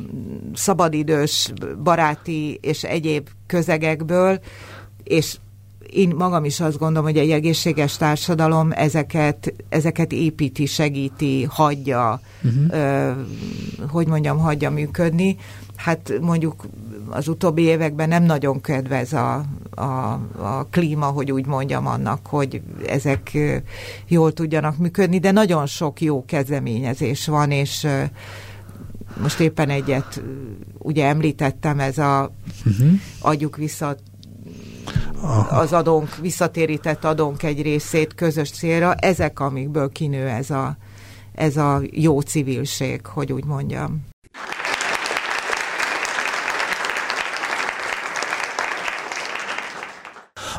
[0.55, 1.53] szabadidős,
[1.83, 4.41] baráti és egyéb közegekből,
[5.05, 5.37] és
[5.87, 12.65] én magam is azt gondolom, hogy egy egészséges társadalom ezeket, ezeket építi, segíti, hagyja, uh-huh.
[12.71, 13.11] ö,
[13.89, 15.37] hogy mondjam, hagyja működni.
[15.77, 16.67] Hát mondjuk
[17.09, 19.83] az utóbbi években nem nagyon kedvez a, a,
[20.39, 23.39] a klíma, hogy úgy mondjam annak, hogy ezek
[24.09, 27.87] jól tudjanak működni, de nagyon sok jó kezdeményezés van, és
[29.23, 30.23] most éppen egyet
[30.79, 32.33] ugye említettem, ez a
[32.67, 32.91] uh-huh.
[33.21, 33.97] adjuk vissza
[35.51, 40.77] az adónk, visszatérített adónk egy részét közös célra, ezek, amikből kinő ez a,
[41.35, 44.10] ez a jó civilség, hogy úgy mondjam.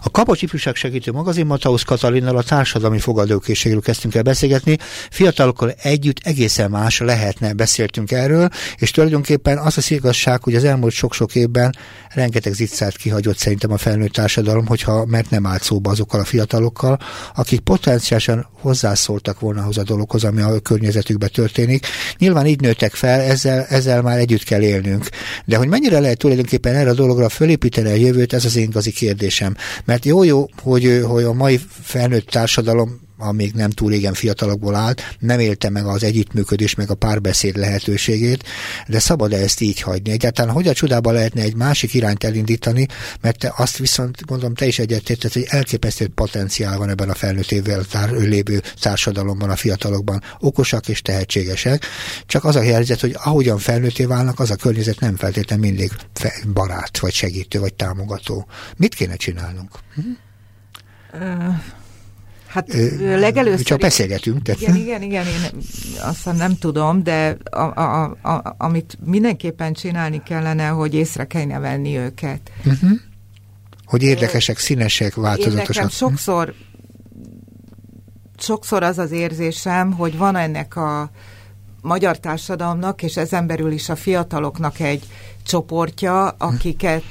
[0.03, 4.77] A Kapocs Ifjúság Segítő Magazin Matausz Katalinnal a társadalmi fogadókészségről kezdtünk el beszélgetni.
[5.09, 10.93] Fiatalokkal együtt egészen más lehetne, beszéltünk erről, és tulajdonképpen az az igazság, hogy az elmúlt
[10.93, 11.75] sok-sok évben
[12.13, 16.99] rengeteg zicsát kihagyott szerintem a felnőtt társadalom, hogyha mert nem állt szóba azokkal a fiatalokkal,
[17.35, 21.85] akik potenciálisan hozzászóltak volna ahhoz a dologhoz, ami a környezetükben történik.
[22.17, 25.09] Nyilván így nőttek fel, ezzel, ezzel már együtt kell élnünk.
[25.45, 28.91] De hogy mennyire lehet tulajdonképpen erre a dologra fölépíteni a jövőt, ez az én igazi
[28.91, 29.55] kérdésem.
[29.91, 35.39] Mert jó-jó, hogy, hogy a mai felnőtt társadalom amíg nem túl régen fiatalokból állt, nem
[35.39, 38.43] élte meg az együttműködés, meg a párbeszéd lehetőségét,
[38.87, 40.11] de szabad-e ezt így hagyni?
[40.11, 42.87] Egyáltalán hogy a csodába lehetne egy másik irányt elindítani,
[43.21, 47.51] mert te azt viszont gondolom te is egyetérted, hogy elképesztő potenciál van ebben a felnőtt
[47.51, 50.21] évvel tár, lévő társadalomban, a fiatalokban.
[50.39, 51.85] Okosak és tehetségesek,
[52.25, 55.91] csak az a helyzet, hogy ahogyan felnőtté válnak, az a környezet nem feltétlenül mindig
[56.53, 58.47] barát, vagy segítő, vagy támogató.
[58.77, 59.71] Mit kéne csinálnunk?
[59.95, 60.01] Hm?
[61.13, 61.79] Uh
[62.51, 63.65] Hát legelőször...
[63.65, 64.41] Csak beszélgetünk.
[64.41, 64.61] Tehát.
[64.61, 65.61] Igen, igen, igen, én
[66.01, 71.97] azt nem tudom, de a, a, a, amit mindenképpen csinálni kellene, hogy észre kellene venni
[71.97, 72.51] őket.
[72.65, 72.91] Uh-huh.
[73.85, 75.83] Hogy érdekesek, színesek, változatosak.
[75.83, 76.53] Én sokszor
[78.37, 81.09] sokszor az az érzésem, hogy van ennek a
[81.81, 85.07] magyar társadalomnak, és ezen belül is a fiataloknak egy
[85.43, 87.03] csoportja, akiket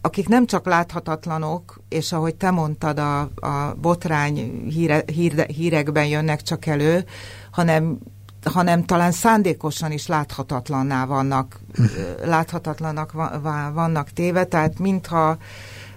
[0.00, 6.42] akik nem csak láthatatlanok, és ahogy te mondtad, a, a botrány híre, híre, hírekben jönnek
[6.42, 7.04] csak elő,
[7.50, 7.98] hanem
[8.44, 11.60] hanem talán szándékosan is láthatatlanná vannak,
[12.24, 13.12] láthatatlanak
[13.72, 15.36] vannak téve, tehát mintha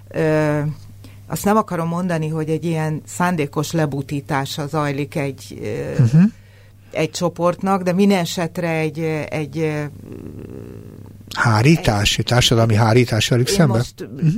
[0.08, 0.60] ö,
[1.26, 5.58] azt nem akarom mondani, hogy egy ilyen szándékos lebutítása zajlik egy
[5.98, 6.22] uh-huh
[6.92, 9.88] egy csoportnak, de minden esetre egy, egy
[11.34, 13.76] Hárítás, társadalmi hárítás velük szemben?
[13.76, 14.32] Most, uh-huh.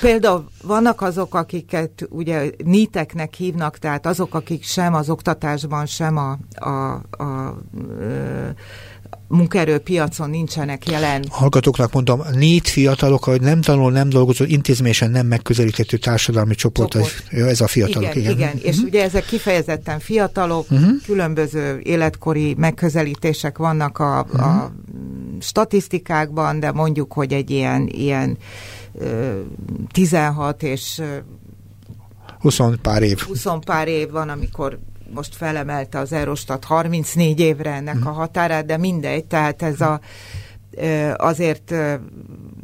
[0.00, 6.38] Például vannak azok, akiket ugye níteknek hívnak, tehát azok, akik sem az oktatásban, sem a,
[6.54, 6.68] a,
[7.10, 7.56] a, a
[9.28, 11.24] munkaerőpiacon nincsenek jelen.
[11.30, 17.32] Hallgatóknak mondom, négy fiatalok, hogy nem tanul, nem dolgozó, intézményesen nem megközelíthető társadalmi csoport, csoport.
[17.32, 18.16] ez a fiatalok.
[18.16, 18.32] Igen, igen.
[18.32, 18.48] igen.
[18.48, 18.68] Uh-huh.
[18.68, 18.86] és mhm.
[18.86, 20.90] ugye ezek kifejezetten fiatalok, uh-huh.
[21.04, 24.46] különböző életkori megközelítések vannak a, uh-huh.
[24.46, 24.72] a
[25.40, 28.38] statisztikákban, de mondjuk, hogy egy ilyen, ilyen
[29.92, 31.02] 16 és
[32.40, 33.18] 20 pár év.
[33.18, 34.78] 20 pár év van, amikor
[35.14, 38.18] most felemelte az Eurostat 34 évre ennek a mhm.
[38.18, 40.00] határát, de mindegy, tehát ez a
[41.16, 41.74] azért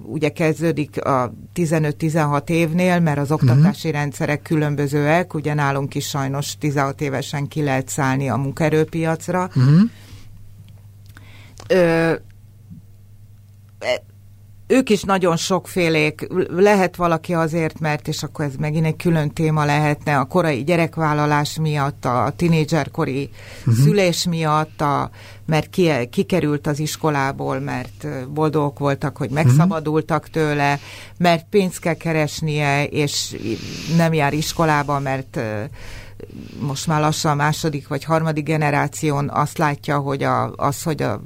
[0.02, 4.02] ugye kezdődik a 15-16 évnél, mert az oktatási uh-huh.
[4.02, 9.48] rendszerek különbözőek, ugye nálunk is sajnos 16 évesen ki lehet szállni a munkaerőpiacra.
[9.56, 9.80] Uh-huh.
[11.68, 12.12] Ö,
[14.72, 16.28] ők is nagyon sokfélék.
[16.48, 21.58] Lehet valaki azért, mert, és akkor ez megint egy külön téma lehetne, a korai gyerekvállalás
[21.58, 23.84] miatt, a tinédzserkori uh-huh.
[23.84, 25.10] szülés miatt, a,
[25.46, 30.78] mert ki, kikerült az iskolából, mert boldogok voltak, hogy megszabadultak tőle,
[31.18, 33.36] mert pénzt kell keresnie, és
[33.96, 35.40] nem jár iskolába, mert
[36.60, 41.22] most már lassan a második vagy harmadik generáción azt látja, hogy a, az, hogy a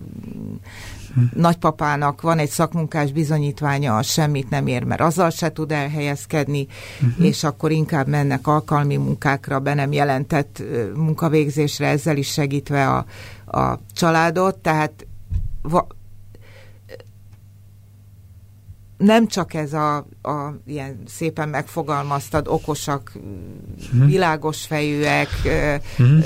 [1.35, 6.67] nagypapának van egy szakmunkás bizonyítványa, az semmit nem ér, mert azzal se tud elhelyezkedni,
[7.01, 7.27] uh-huh.
[7.27, 10.63] és akkor inkább mennek alkalmi munkákra, be nem jelentett
[10.95, 13.05] munkavégzésre, ezzel is segítve a,
[13.59, 15.07] a családot, tehát
[15.63, 15.87] va,
[18.97, 24.07] nem csak ez a, a ilyen szépen megfogalmaztad, okosak, uh-huh.
[24.07, 25.29] világos fejűek,
[25.99, 26.25] uh-huh.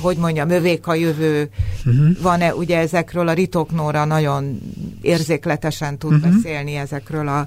[0.00, 1.48] hogy mondjam, mövék a jövő,
[1.84, 2.20] uh-huh.
[2.22, 4.60] van-e, ugye ezekről a Ritok Nóra nagyon
[5.02, 6.32] érzékletesen tud uh-huh.
[6.32, 7.46] beszélni ezekről a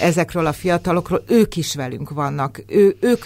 [0.00, 3.24] ezekről a fiatalokról, ők is velünk vannak, ő, ők,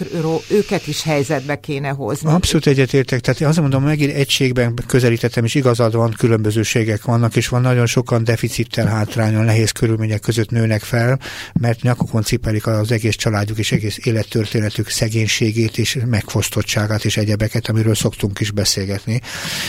[0.49, 2.29] őket is helyzetbe kéne hozni.
[2.29, 7.61] Abszolút egyetértek, tehát azt mondom, megint egységben közelítettem, és igazad van, különbözőségek vannak, és van
[7.61, 11.19] nagyon sokan deficittel hátrányon, nehéz körülmények között nőnek fel,
[11.53, 17.95] mert nyakukon cipelik az egész családjuk és egész élettörténetük szegénységét és megfosztottságát és egyebeket, amiről
[17.95, 19.21] szoktunk is beszélgetni.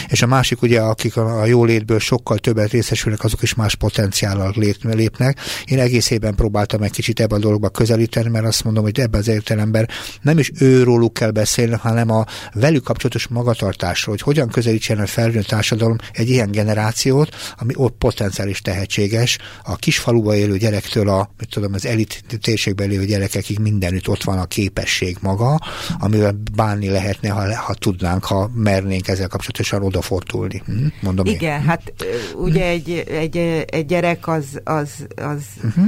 [0.09, 5.39] És a másik ugye, akik a jólétből sokkal többet részesülnek, azok is más potenciállal lépnek.
[5.65, 9.21] Én egészében próbáltam próbáltam egy kicsit ebbe a dologba közelíteni, mert azt mondom, hogy ebben
[9.21, 9.89] az értelemben
[10.23, 15.47] nem is őróluk kell beszélni, hanem a velük kapcsolatos magatartásról, hogy hogyan közelítsen a felnőtt
[15.47, 21.73] társadalom egy ilyen generációt, ami ott potenciális tehetséges, a kisfaluba élő gyerektől a, mit tudom,
[21.75, 25.61] az elit térségben élő gyerekekig mindenütt ott van a képesség maga,
[25.99, 30.63] amivel bánni lehetne, ha, ha tudnánk, ha mernénk ezzel kapcsolatosan odafordulni.
[30.67, 30.87] Hm?
[31.01, 31.67] Mondom Igen, én.
[31.67, 31.93] hát
[32.35, 35.87] ugye egy, egy, egy gyerek az, az, az uh-huh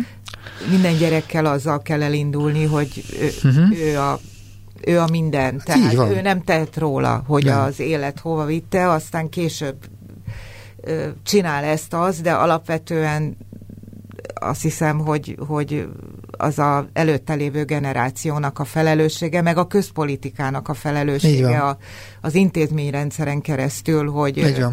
[0.71, 3.81] minden gyerekkel azzal kell elindulni, hogy ő, uh-huh.
[3.81, 4.21] ő a
[4.85, 5.63] ő a minden.
[5.65, 7.61] Tehát ő nem tehet róla, hogy nem.
[7.61, 9.77] az élet hova vitte, aztán később
[10.81, 13.37] ö, csinál ezt az, de alapvetően
[14.35, 15.89] azt hiszem, hogy, hogy
[16.31, 21.79] az a előtte lévő generációnak a felelőssége, meg a közpolitikának a felelőssége a,
[22.21, 24.65] az intézményrendszeren keresztül, hogy, hogy,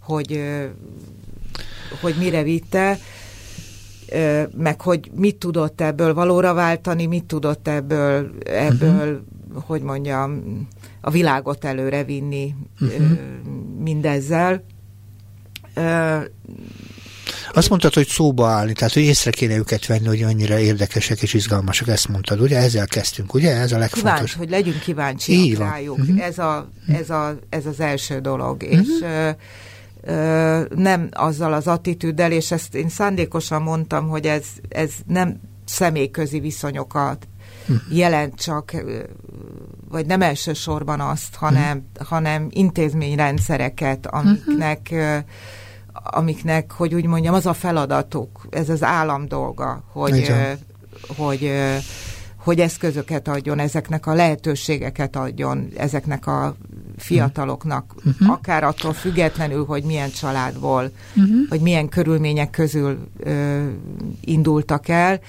[0.00, 0.44] hogy,
[2.00, 2.98] hogy mire vitte
[4.56, 9.64] meg hogy mit tudott ebből valóra váltani, mit tudott ebből, ebből uh-huh.
[9.64, 10.42] hogy mondjam,
[11.00, 13.18] a világot előre vinni uh-huh.
[13.82, 14.64] mindezzel.
[17.52, 21.34] Azt mondtad, hogy szóba állni, tehát hogy észre kéne őket venni, hogy annyira érdekesek és
[21.34, 22.56] izgalmasak, ezt mondtad, ugye?
[22.56, 23.56] Ezzel kezdtünk, ugye?
[23.56, 24.14] Ez a legfontosabb.
[24.14, 25.98] Kíváncsi, hogy legyünk kíváncsiak rájuk.
[25.98, 26.24] Uh-huh.
[26.24, 28.62] Ez, a, ez, a, ez az első dolog.
[28.62, 28.78] Uh-huh.
[28.78, 29.04] És
[30.74, 37.28] nem azzal az attitűddel, és ezt én szándékosan mondtam, hogy ez, ez nem személyközi viszonyokat
[37.66, 37.72] hm.
[37.90, 38.84] jelent csak,
[39.88, 42.04] vagy nem elsősorban azt, hanem, hm.
[42.04, 44.94] hanem intézményrendszereket, amiknek,
[45.92, 50.32] amiknek, hogy úgy mondjam, az a feladatuk, ez az állam dolga, hogy,
[51.16, 51.52] hogy,
[52.36, 56.56] hogy eszközöket adjon, ezeknek a lehetőségeket adjon, ezeknek a
[57.02, 58.30] fiataloknak, uh-huh.
[58.30, 61.48] akár attól függetlenül, hogy milyen családból, uh-huh.
[61.48, 63.66] vagy milyen körülmények közül ö,
[64.20, 65.20] indultak el,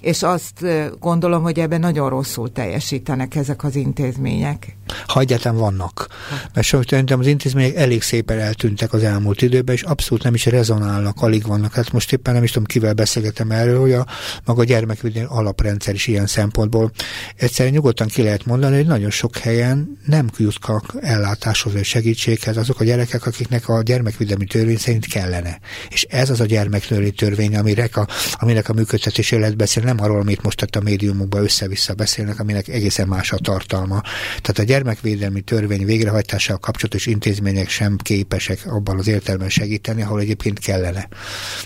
[0.00, 0.64] és azt
[1.00, 4.76] gondolom, hogy ebben nagyon rosszul teljesítenek ezek az intézmények.
[5.06, 6.06] Ha egyáltalán vannak.
[6.54, 11.22] Mert szerintem az intézmények elég szépen eltűntek az elmúlt időben, és abszolút nem is rezonálnak,
[11.22, 11.74] alig vannak.
[11.74, 14.06] Hát most éppen nem is tudom, kivel beszélgetem erről, hogy a
[14.44, 16.90] maga gyermekvédelmi alaprendszer is ilyen szempontból.
[17.36, 22.80] Egyszerűen nyugodtan ki lehet mondani, hogy nagyon sok helyen nem jutnak ellátáshoz vagy segítséghez azok
[22.80, 25.58] a gyerekek, akiknek a gyermekvédelmi törvény szerint kellene.
[25.88, 30.20] És ez az a gyermekvédelmi törvény, aminek a, aminek a működtetés lehet beszélni, nem arról,
[30.20, 34.00] amit most a médiumokban össze-vissza beszélnek, aminek egészen más a tartalma.
[34.40, 40.58] Tehát a gyermekvédelmi törvény végrehajtással kapcsolatos intézmények sem képesek abban az értelemben segíteni, ahol egyébként
[40.58, 41.08] kellene.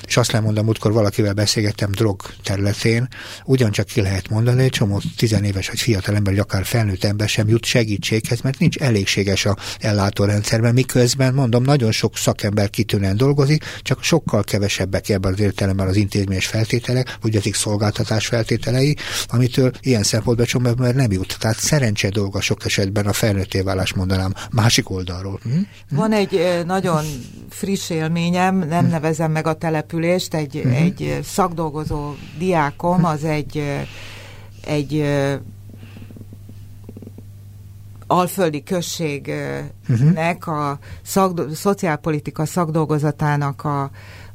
[0.07, 3.09] És azt nem mondom, valakivel beszélgettem drog területén,
[3.45, 7.49] ugyancsak ki lehet mondani, hogy csomó tizenéves vagy fiatal ember, vagy akár felnőtt ember sem
[7.49, 14.03] jut segítséghez, mert nincs elégséges a ellátórendszerben, miközben mondom, nagyon sok szakember kitűnően dolgozik, csak
[14.03, 18.97] sokkal kevesebbek ebben az értelemben az intézményes feltételek, vagy az szolgáltatás feltételei,
[19.27, 21.37] amitől ilyen szempontból csomag mert nem jut.
[21.39, 25.41] Tehát szerencse dolga sok esetben a felnőtté válás mondanám másik oldalról.
[25.43, 25.51] Hm?
[25.51, 25.97] hm?
[25.97, 27.05] Van egy nagyon
[27.51, 28.91] friss élményem, nem hm.
[28.91, 30.71] nevezem meg a települést, egy, hm.
[30.71, 33.63] egy szakdolgozó diákom, az egy
[34.67, 35.05] egy
[38.15, 43.91] alföldi községnek a szak, szociálpolitika szakdolgozatának a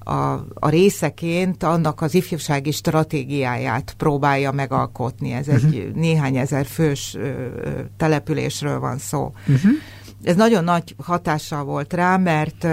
[0.10, 5.32] a, a részeként annak az ifjúsági stratégiáját próbálja megalkotni.
[5.32, 5.96] Ez egy uh-huh.
[5.96, 7.30] néhány ezer fős ö,
[7.98, 9.32] településről van szó.
[9.48, 9.72] Uh-huh.
[10.24, 12.68] Ez nagyon nagy hatással volt rá, mert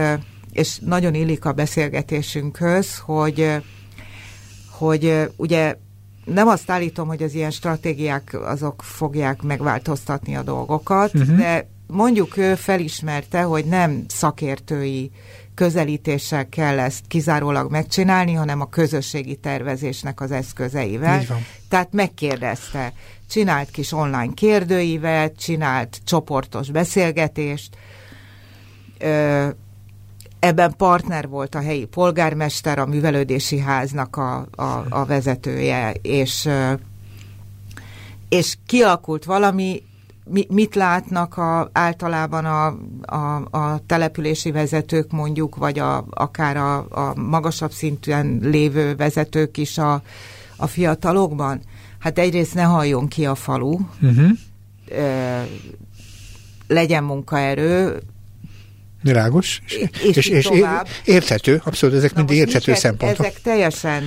[0.53, 3.63] és nagyon illik a beszélgetésünkhöz, hogy,
[4.71, 5.77] hogy ugye
[6.27, 11.37] nem azt állítom, hogy az ilyen stratégiák azok fogják megváltoztatni a dolgokat, uh-huh.
[11.37, 15.11] de mondjuk ő felismerte, hogy nem szakértői
[15.55, 21.25] közelítéssel kell ezt kizárólag megcsinálni, hanem a közösségi tervezésnek az eszközeivel.
[21.69, 22.93] Tehát megkérdezte,
[23.29, 27.77] csinált kis online kérdőívet, csinált csoportos beszélgetést,
[28.99, 29.49] ö,
[30.47, 36.49] ebben partner volt a helyi polgármester, a művelődési háznak a, a, a vezetője, és,
[38.29, 39.83] és kialakult valami,
[40.25, 42.67] mi, mit látnak a, általában a,
[43.17, 49.79] a, a települési vezetők mondjuk, vagy a, akár a, a magasabb szinten lévő vezetők is
[49.79, 50.03] a,
[50.57, 51.61] a fiatalokban?
[51.99, 54.31] Hát egyrészt ne halljon ki a falu, Uh-huh.
[54.89, 55.41] ö,
[56.67, 58.03] legyen munkaerő,
[59.07, 59.61] Világos.
[59.67, 60.87] És, És és, és tovább.
[61.05, 63.19] érthető, abszolút, ezek Na mind érthető nincs- szempontok.
[63.27, 64.03] Ezek teljesen,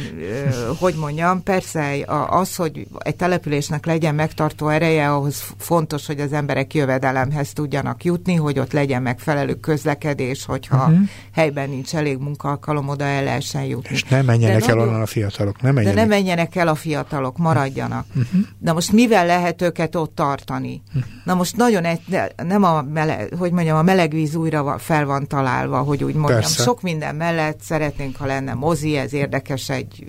[0.80, 1.94] hogy mondjam, persze
[2.30, 8.36] az, hogy egy településnek legyen megtartó ereje, ahhoz fontos, hogy az emberek jövedelemhez tudjanak jutni,
[8.36, 11.02] hogy ott legyen megfelelő közlekedés, hogyha Mhm.
[11.34, 13.96] helyben nincs elég munkaalkalom, oda el lehessen jutni.
[13.96, 16.08] És nem menjenek De el onnan a fiatalok, nem De menjenek.
[16.08, 18.06] ne menjenek el a fiatalok, maradjanak.
[18.10, 18.42] Uh-huh.
[18.60, 20.82] Na most mivel lehet őket ott tartani?
[21.24, 25.06] Na most nagyon egy, de nem a meleg, hogy mondjam, a meleg víz újra fel
[25.06, 26.40] van találva, hogy úgy mondjam.
[26.40, 26.64] Persze.
[26.64, 30.06] Sok minden mellett szeretnénk, ha lenne mozi, ez érdekes egy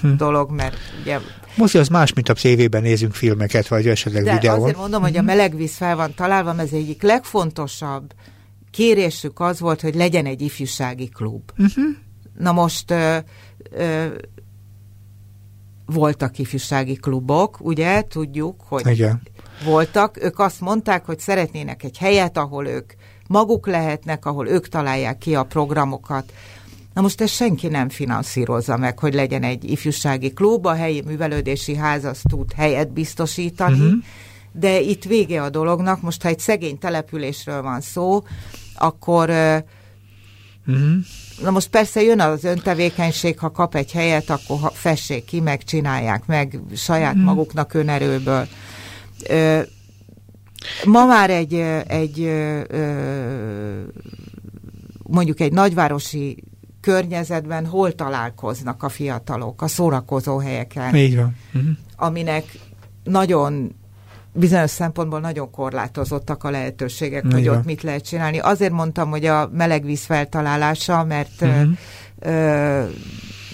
[0.00, 0.16] Hm.
[0.16, 1.18] dolog, mert ugye,
[1.56, 4.60] Mozi az más, mint a tévében nézünk filmeket, vagy esetleg de videón.
[4.60, 8.12] azért mondom, hogy a meleg víz fel van találva, mert ez egyik legfontosabb
[8.70, 11.42] kérésük az volt, hogy legyen egy ifjúsági klub.
[11.58, 11.84] Uh-huh.
[12.38, 13.16] Na most ö,
[13.70, 14.06] ö,
[15.86, 19.22] voltak ifjúsági klubok, ugye, tudjuk, hogy Igen.
[19.64, 22.92] voltak, ők azt mondták, hogy szeretnének egy helyet, ahol ők
[23.28, 26.32] maguk lehetnek, ahol ők találják ki a programokat.
[26.94, 31.74] Na most ezt senki nem finanszírozza meg, hogy legyen egy ifjúsági klub, a helyi művelődési
[31.76, 33.94] ház az tud helyet biztosítani, Mhm.
[34.52, 36.00] de itt vége a dolognak.
[36.02, 38.22] Most, ha egy szegény településről van szó,
[38.74, 39.30] akkor
[40.66, 40.94] Uh-huh.
[41.42, 45.64] Na most persze jön az öntevékenység, ha kap egy helyet, akkor ha fessék ki, meg
[45.64, 47.24] csinálják meg saját Mhm.
[47.24, 48.46] maguknak önerőből.
[49.28, 49.60] Ö,
[50.84, 51.54] ma már egy,
[51.86, 52.32] egy
[55.02, 56.44] mondjuk egy nagyvárosi
[56.80, 59.62] környezetben hol találkoznak a fiatalok?
[59.62, 61.36] A szórakozó helyeken, Így van.
[61.54, 61.70] Uh-huh.
[61.96, 62.44] aminek
[63.04, 63.74] nagyon
[64.32, 67.56] bizonyos szempontból nagyon korlátozottak a lehetőségek, Így hogy van.
[67.56, 68.38] ott mit lehet csinálni.
[68.38, 71.70] Azért mondtam, hogy a melegvíz feltalálása, mert uh-huh.
[72.18, 72.84] ö,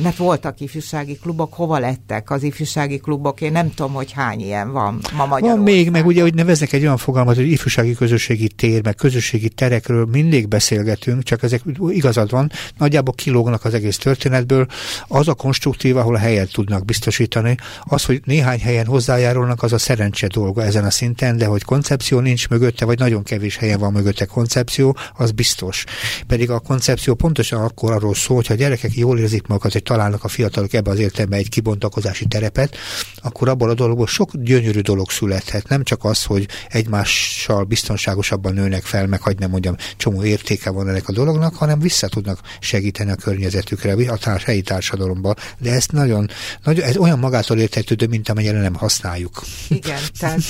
[0.03, 3.41] mert voltak ifjúsági klubok, hova lettek az ifjúsági klubok?
[3.41, 5.65] Én nem tudom, hogy hány ilyen van ma Van Magyarországon.
[5.65, 10.05] még, meg ugye, hogy neveznek egy olyan fogalmat, hogy ifjúsági közösségi tér, meg közösségi terekről
[10.05, 14.67] mindig beszélgetünk, csak ezek igazad van, nagyjából kilógnak az egész történetből.
[15.09, 17.57] Az a konstruktív, ahol a helyet tudnak biztosítani.
[17.81, 22.19] Az, hogy néhány helyen hozzájárulnak, az a szerencse dolga ezen a szinten, de hogy koncepció
[22.19, 25.85] nincs mögötte, vagy nagyon kevés helyen van mögötte koncepció, az biztos.
[26.27, 30.29] Pedig a koncepció pontosan akkor arról szól, hogy a gyerekek jól érzik magukat, találnak a
[30.29, 32.77] fiatalok ebbe az értelemben egy kibontakozási terepet,
[33.23, 35.69] akkor abból a dologból sok gyönyörű dolog születhet.
[35.69, 40.89] Nem csak az, hogy egymással biztonságosabban nőnek fel, meg hogy nem mondjam, csomó értéke van
[40.89, 45.37] ennek a dolognak, hanem vissza tudnak segíteni a környezetükre, a társ, helyi társadalomban.
[45.59, 46.31] De ezt nagyon,
[46.65, 49.43] nagyon, ez olyan magától értetődő, mint amennyire nem használjuk.
[49.69, 50.41] Igen, tehát,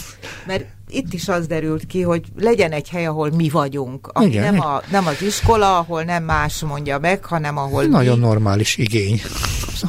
[0.46, 0.64] mert
[0.94, 4.06] itt is az derült ki, hogy legyen egy hely, ahol mi vagyunk.
[4.12, 4.54] Ami Igen.
[4.54, 8.24] nem, a, nem az iskola, ahol nem más mondja meg, hanem ahol Nagyon mi.
[8.24, 9.20] normális igény.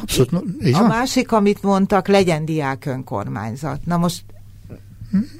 [0.00, 0.30] Abszolút,
[0.72, 3.80] A másik, amit mondtak, legyen diák önkormányzat.
[3.84, 4.24] Na most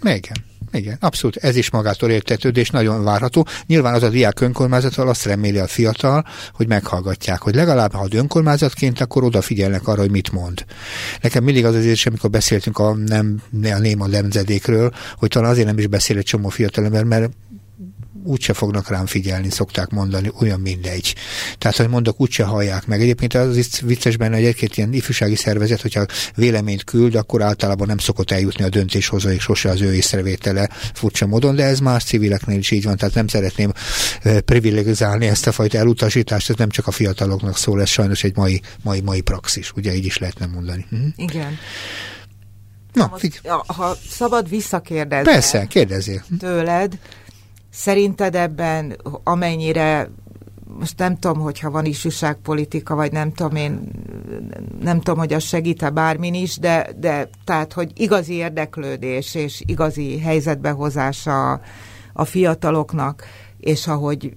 [0.03, 0.45] Igen.
[0.77, 3.47] Igen, abszolút, ez is magától értetődő, és nagyon várható.
[3.67, 9.01] Nyilván az a diák önkormányzattal azt reméli a fiatal, hogy meghallgatják, hogy legalább ha önkormányzatként,
[9.01, 10.65] akkor odafigyelnek arra, hogy mit mond.
[11.21, 15.67] Nekem mindig az az érzés, amikor beszéltünk a, nem, a néma nemzedékről, hogy talán azért
[15.67, 17.31] nem is beszél egy csomó fiatalember, mert
[18.27, 21.15] úgyse fognak rám figyelni, szokták mondani, olyan mindegy.
[21.59, 23.01] Tehát, hogy mondok, úgyse hallják meg.
[23.01, 27.87] Egyébként az is vicces benne, hogy egy-két ilyen ifjúsági szervezet, hogyha véleményt küld, akkor általában
[27.87, 32.59] nem szokott eljutni a döntéshozóig, sose az ő észrevétele furcsa módon, de ez más civileknél
[32.59, 33.73] is így van, tehát nem szeretném
[34.45, 38.61] privilegizálni ezt a fajta elutasítást, ez nem csak a fiataloknak szól, ez sajnos egy mai,
[38.83, 40.87] mai, mai praxis, ugye így is lehetne mondani.
[40.91, 40.97] Hm?
[41.17, 41.59] igen.
[42.93, 46.25] Na, Most, figy- ja, ha szabad visszakérdezni persze, kérdezzél.
[46.39, 46.99] tőled,
[47.77, 50.11] szerinted ebben amennyire
[50.79, 53.91] most nem tudom, hogyha van ifjúságpolitika, vagy nem tudom én,
[54.81, 60.19] nem tudom, hogy az segít-e bármin is, de, de tehát, hogy igazi érdeklődés és igazi
[60.19, 61.61] helyzetbehozása a,
[62.13, 63.25] a fiataloknak,
[63.59, 64.33] és ahogy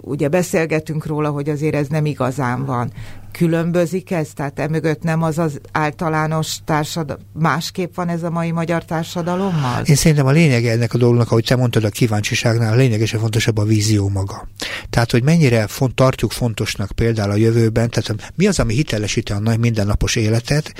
[0.00, 2.92] ugye beszélgetünk róla, hogy azért ez nem igazán van.
[3.38, 4.28] Különbözik ez?
[4.34, 9.82] Tehát emögött nem az az általános társadalom, másképp van ez a mai magyar társadalommal?
[9.84, 13.58] Én szerintem a lényege ennek a dolognak, ahogy te mondtad a kíváncsiságnál, a lényegesen fontosabb
[13.58, 14.48] a vízió maga.
[14.90, 19.38] Tehát, hogy mennyire font, tartjuk fontosnak például a jövőben, tehát mi az, ami hitelesíti a
[19.38, 20.74] nagy mindennapos életet,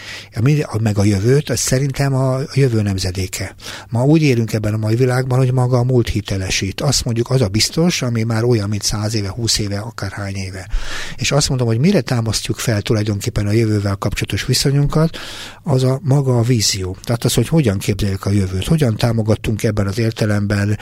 [0.80, 3.55] meg a jövőt, az szerintem a jövő nemzedéke.
[3.88, 6.80] Ma úgy élünk ebben a mai világban, hogy maga a múlt hitelesít.
[6.80, 10.68] Azt mondjuk, az a biztos, ami már olyan, mint száz éve, húsz éve, akárhány éve.
[11.16, 12.00] És azt mondom, hogy mire
[12.45, 15.18] támasztjuk fel tulajdonképpen a jövővel kapcsolatos viszonyunkat,
[15.62, 16.97] az a maga a vízió.
[17.03, 20.78] Tehát az, hogy hogyan képzeljük a jövőt, hogyan támogattunk ebben az értelemben,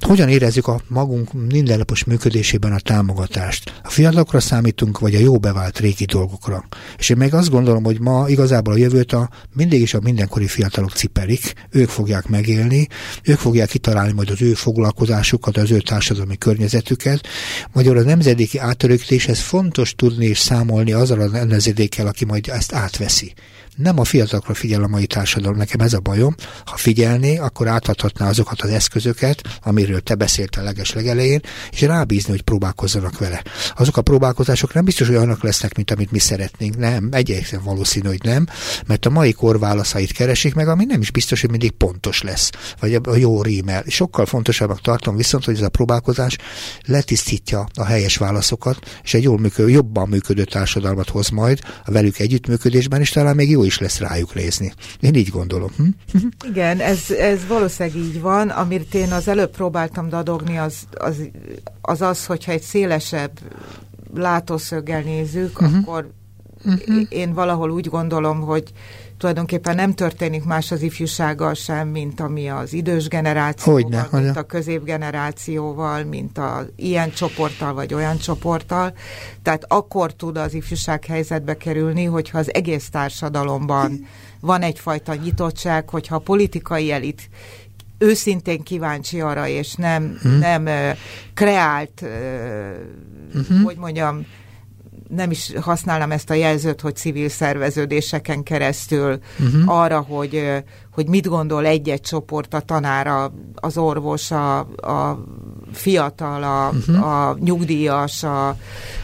[0.00, 3.80] hogyan érezzük a magunk mindennapos működésében a támogatást.
[3.82, 6.64] A fiatalokra számítunk, vagy a jó bevált régi dolgokra.
[6.98, 10.46] És én meg azt gondolom, hogy ma igazából a jövőt a mindig is a mindenkori
[10.46, 12.88] fiatalok cipelik, ők fogják megélni,
[13.22, 17.26] ők fogják kitalálni majd az ő foglalkozásukat, az ő társadalmi környezetüket.
[17.72, 23.34] Magyarul a nemzedéki átörökítéshez fontos tudni és számolni azzal a nemzedékkel, aki majd ezt átveszi
[23.76, 26.34] nem a fiatalokra figyel a mai társadalom, nekem ez a bajom.
[26.64, 32.42] Ha figyelné, akkor átadhatná azokat az eszközöket, amiről te beszéltél leges legelején, és rábízni, hogy
[32.42, 33.42] próbálkozzanak vele.
[33.76, 36.76] Azok a próbálkozások nem biztos, hogy olyanok lesznek, mint amit mi szeretnénk.
[36.76, 38.46] Nem, egyébként valószínű, hogy nem,
[38.86, 42.50] mert a mai kor válaszait keresik meg, ami nem is biztos, hogy mindig pontos lesz,
[42.80, 43.84] vagy a jó rímel.
[43.86, 46.36] Sokkal fontosabbak tartom viszont, hogy ez a próbálkozás
[46.86, 52.18] letisztítja a helyes válaszokat, és egy jól működő, jobban működő társadalmat hoz majd a velük
[52.18, 54.72] együttműködésben, és talán még jó is lesz rájuk nézni.
[55.00, 55.70] Én így gondolom.
[55.76, 56.18] Hm?
[56.50, 58.48] Igen, ez, ez valószínűleg így van.
[58.48, 61.16] Amit én az előbb próbáltam dadogni, az az,
[61.80, 63.38] az, az hogyha egy szélesebb
[64.14, 65.78] látószöggel nézzük, uh-huh.
[65.78, 66.10] akkor
[66.64, 67.02] uh-huh.
[67.08, 68.72] én valahol úgy gondolom, hogy
[69.24, 74.30] tulajdonképpen nem történik más az ifjúsággal sem, mint ami az idős generációval, Hogyne, mint hogyne.
[74.40, 78.92] a középgenerációval, mint a ilyen csoporttal vagy olyan csoporttal.
[79.42, 84.06] Tehát akkor tud az ifjúság helyzetbe kerülni, hogyha az egész társadalomban
[84.40, 87.28] van egyfajta nyitottság, hogyha a politikai elit
[87.98, 90.38] őszintén kíváncsi arra, és nem, hmm.
[90.38, 90.68] nem
[91.34, 92.08] kreált, uh,
[93.34, 93.62] uh-huh.
[93.62, 94.26] hogy mondjam,
[95.08, 99.78] nem is használnám ezt a jelzőt, hogy civil szerveződéseken keresztül uh-huh.
[99.78, 105.24] arra, hogy, hogy mit gondol egy-egy csoport, a tanára, az orvos, a, a
[105.72, 107.06] fiatal, a, uh-huh.
[107.06, 108.56] a nyugdíjas, a,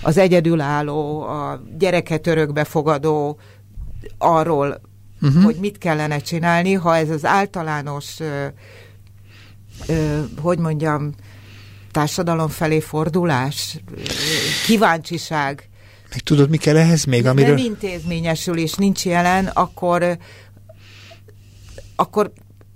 [0.02, 3.38] az egyedülálló, a gyereket örökbefogadó
[4.18, 4.80] arról,
[5.22, 5.44] uh-huh.
[5.44, 8.46] hogy mit kellene csinálni, ha ez az általános, ö,
[9.86, 11.12] ö, hogy mondjam,
[11.90, 13.78] társadalom felé fordulás,
[14.66, 15.69] kíváncsiság,
[16.10, 17.26] meg tudod, mi kell ehhez még?
[17.26, 17.54] Amiről...
[17.54, 20.18] Nem intézményesül és nincs jelen, akkor
[21.96, 22.32] akkor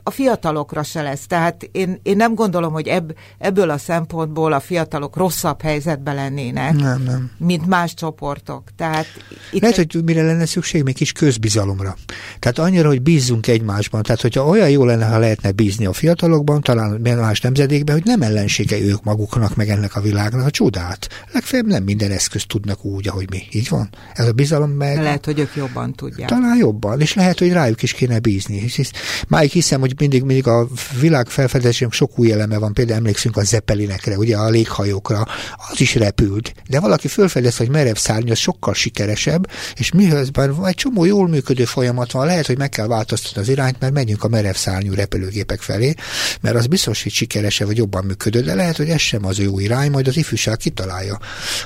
[0.06, 1.26] a fiatalokra se lesz.
[1.26, 6.76] Tehát én, én nem gondolom, hogy ebb, ebből a szempontból a fiatalok rosszabb helyzetben lennének,
[6.76, 7.30] nem, nem.
[7.38, 8.62] mint más csoportok.
[8.76, 9.06] Tehát
[9.52, 9.92] itt Lehet, egy...
[9.92, 10.82] hogy mire lenne szükség?
[10.82, 11.96] Még kis közbizalomra.
[12.38, 14.02] Tehát annyira, hogy bízzunk egymásban.
[14.02, 18.22] Tehát, hogyha olyan jó lenne, ha lehetne bízni a fiatalokban, talán más nemzedékben, hogy nem
[18.22, 21.08] ellensége ők maguknak, meg ennek a világnak a csodát.
[21.32, 23.42] Legfeljebb nem minden eszközt tudnak úgy, ahogy mi.
[23.50, 23.88] Így van?
[24.12, 24.96] Ez a bizalom meg...
[24.96, 26.28] Lehet, hogy ők jobban tudják.
[26.28, 27.00] Talán jobban.
[27.00, 28.58] És lehet, hogy rájuk is kéne bízni.
[28.58, 28.90] Hisz,
[29.28, 30.68] máig hiszem, hogy mindig, mindig a
[31.00, 35.26] világ felfedezésünk sok új eleme van, például emlékszünk a zeppelinekre, ugye a léghajókra,
[35.70, 40.74] az is repült, de valaki felfedez, hogy merev szárny az sokkal sikeresebb, és mihözben egy
[40.74, 44.28] csomó jól működő folyamat van, lehet, hogy meg kell változtatni az irányt, mert megyünk a
[44.28, 45.94] merev szárnyú repülőgépek felé,
[46.40, 49.58] mert az biztos, hogy sikeresebb vagy jobban működő, de lehet, hogy ez sem az jó
[49.58, 51.18] irány, majd az ifjúság kitalálja,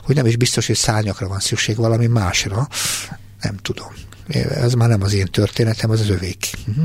[0.03, 2.69] hogy nem is biztos, hogy szárnyakra van szükség valami másra.
[3.41, 3.89] Nem tudom.
[4.51, 6.51] Ez már nem az én történetem, az az övék.
[6.67, 6.85] Uh-huh.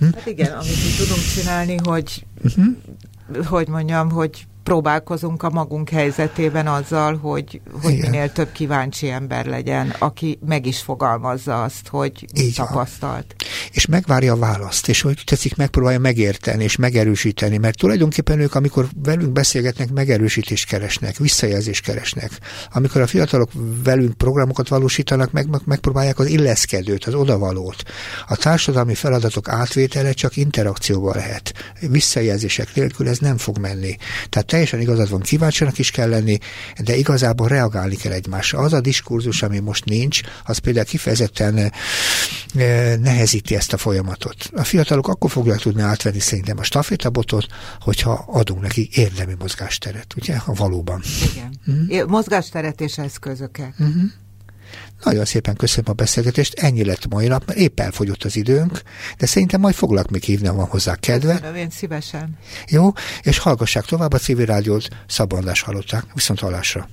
[0.00, 3.46] Hát igen, amit mi tudunk csinálni, hogy uh-huh.
[3.46, 9.94] hogy mondjam, hogy próbálkozunk a magunk helyzetében azzal, hogy, hogy minél több kíváncsi ember legyen,
[9.98, 13.34] aki meg is fogalmazza azt, hogy Így tapasztalt.
[13.38, 13.48] Van.
[13.72, 18.86] És megvárja a választ, és hogy tetszik, megpróbálja megérteni és megerősíteni, mert tulajdonképpen ők, amikor
[19.02, 22.30] velünk beszélgetnek, megerősítést keresnek, visszajelzést keresnek.
[22.72, 23.50] Amikor a fiatalok
[23.84, 27.82] velünk programokat valósítanak, meg, meg megpróbálják az illeszkedőt, az odavalót.
[28.28, 31.52] A társadalmi feladatok átvétele csak interakcióval lehet.
[31.80, 33.96] Visszajelzések nélkül ez nem fog menni.
[34.28, 36.38] Tehát teljesen igazad van, kíváncsinak is kell lenni,
[36.78, 38.58] de igazából reagálni kell egymásra.
[38.58, 41.70] Az a diskurzus, ami most nincs, az például kifejezetten eh,
[43.00, 44.50] nehezíti ezt a folyamatot.
[44.54, 47.46] A fiatalok akkor fogják tudni átvenni szerintem a stafétabotot,
[47.80, 51.02] hogyha adunk neki érdemi mozgásteret, ugye, ha valóban.
[51.32, 51.60] Igen.
[51.70, 52.08] Mm.
[52.08, 53.74] Mozgásteret és eszközöket.
[53.82, 54.04] Mm-hmm.
[55.02, 58.82] Nagyon szépen köszönöm a beszélgetést, ennyi lett mai nap, mert épp elfogyott az időnk,
[59.18, 61.32] de szerintem majd foglak még hívni, ha van hozzá kedve.
[61.32, 62.38] Köszönöm, én szívesen.
[62.68, 62.92] Jó,
[63.22, 66.04] és hallgassák tovább a civil rádiót, szabadás hallották.
[66.14, 66.88] Viszont hallásra.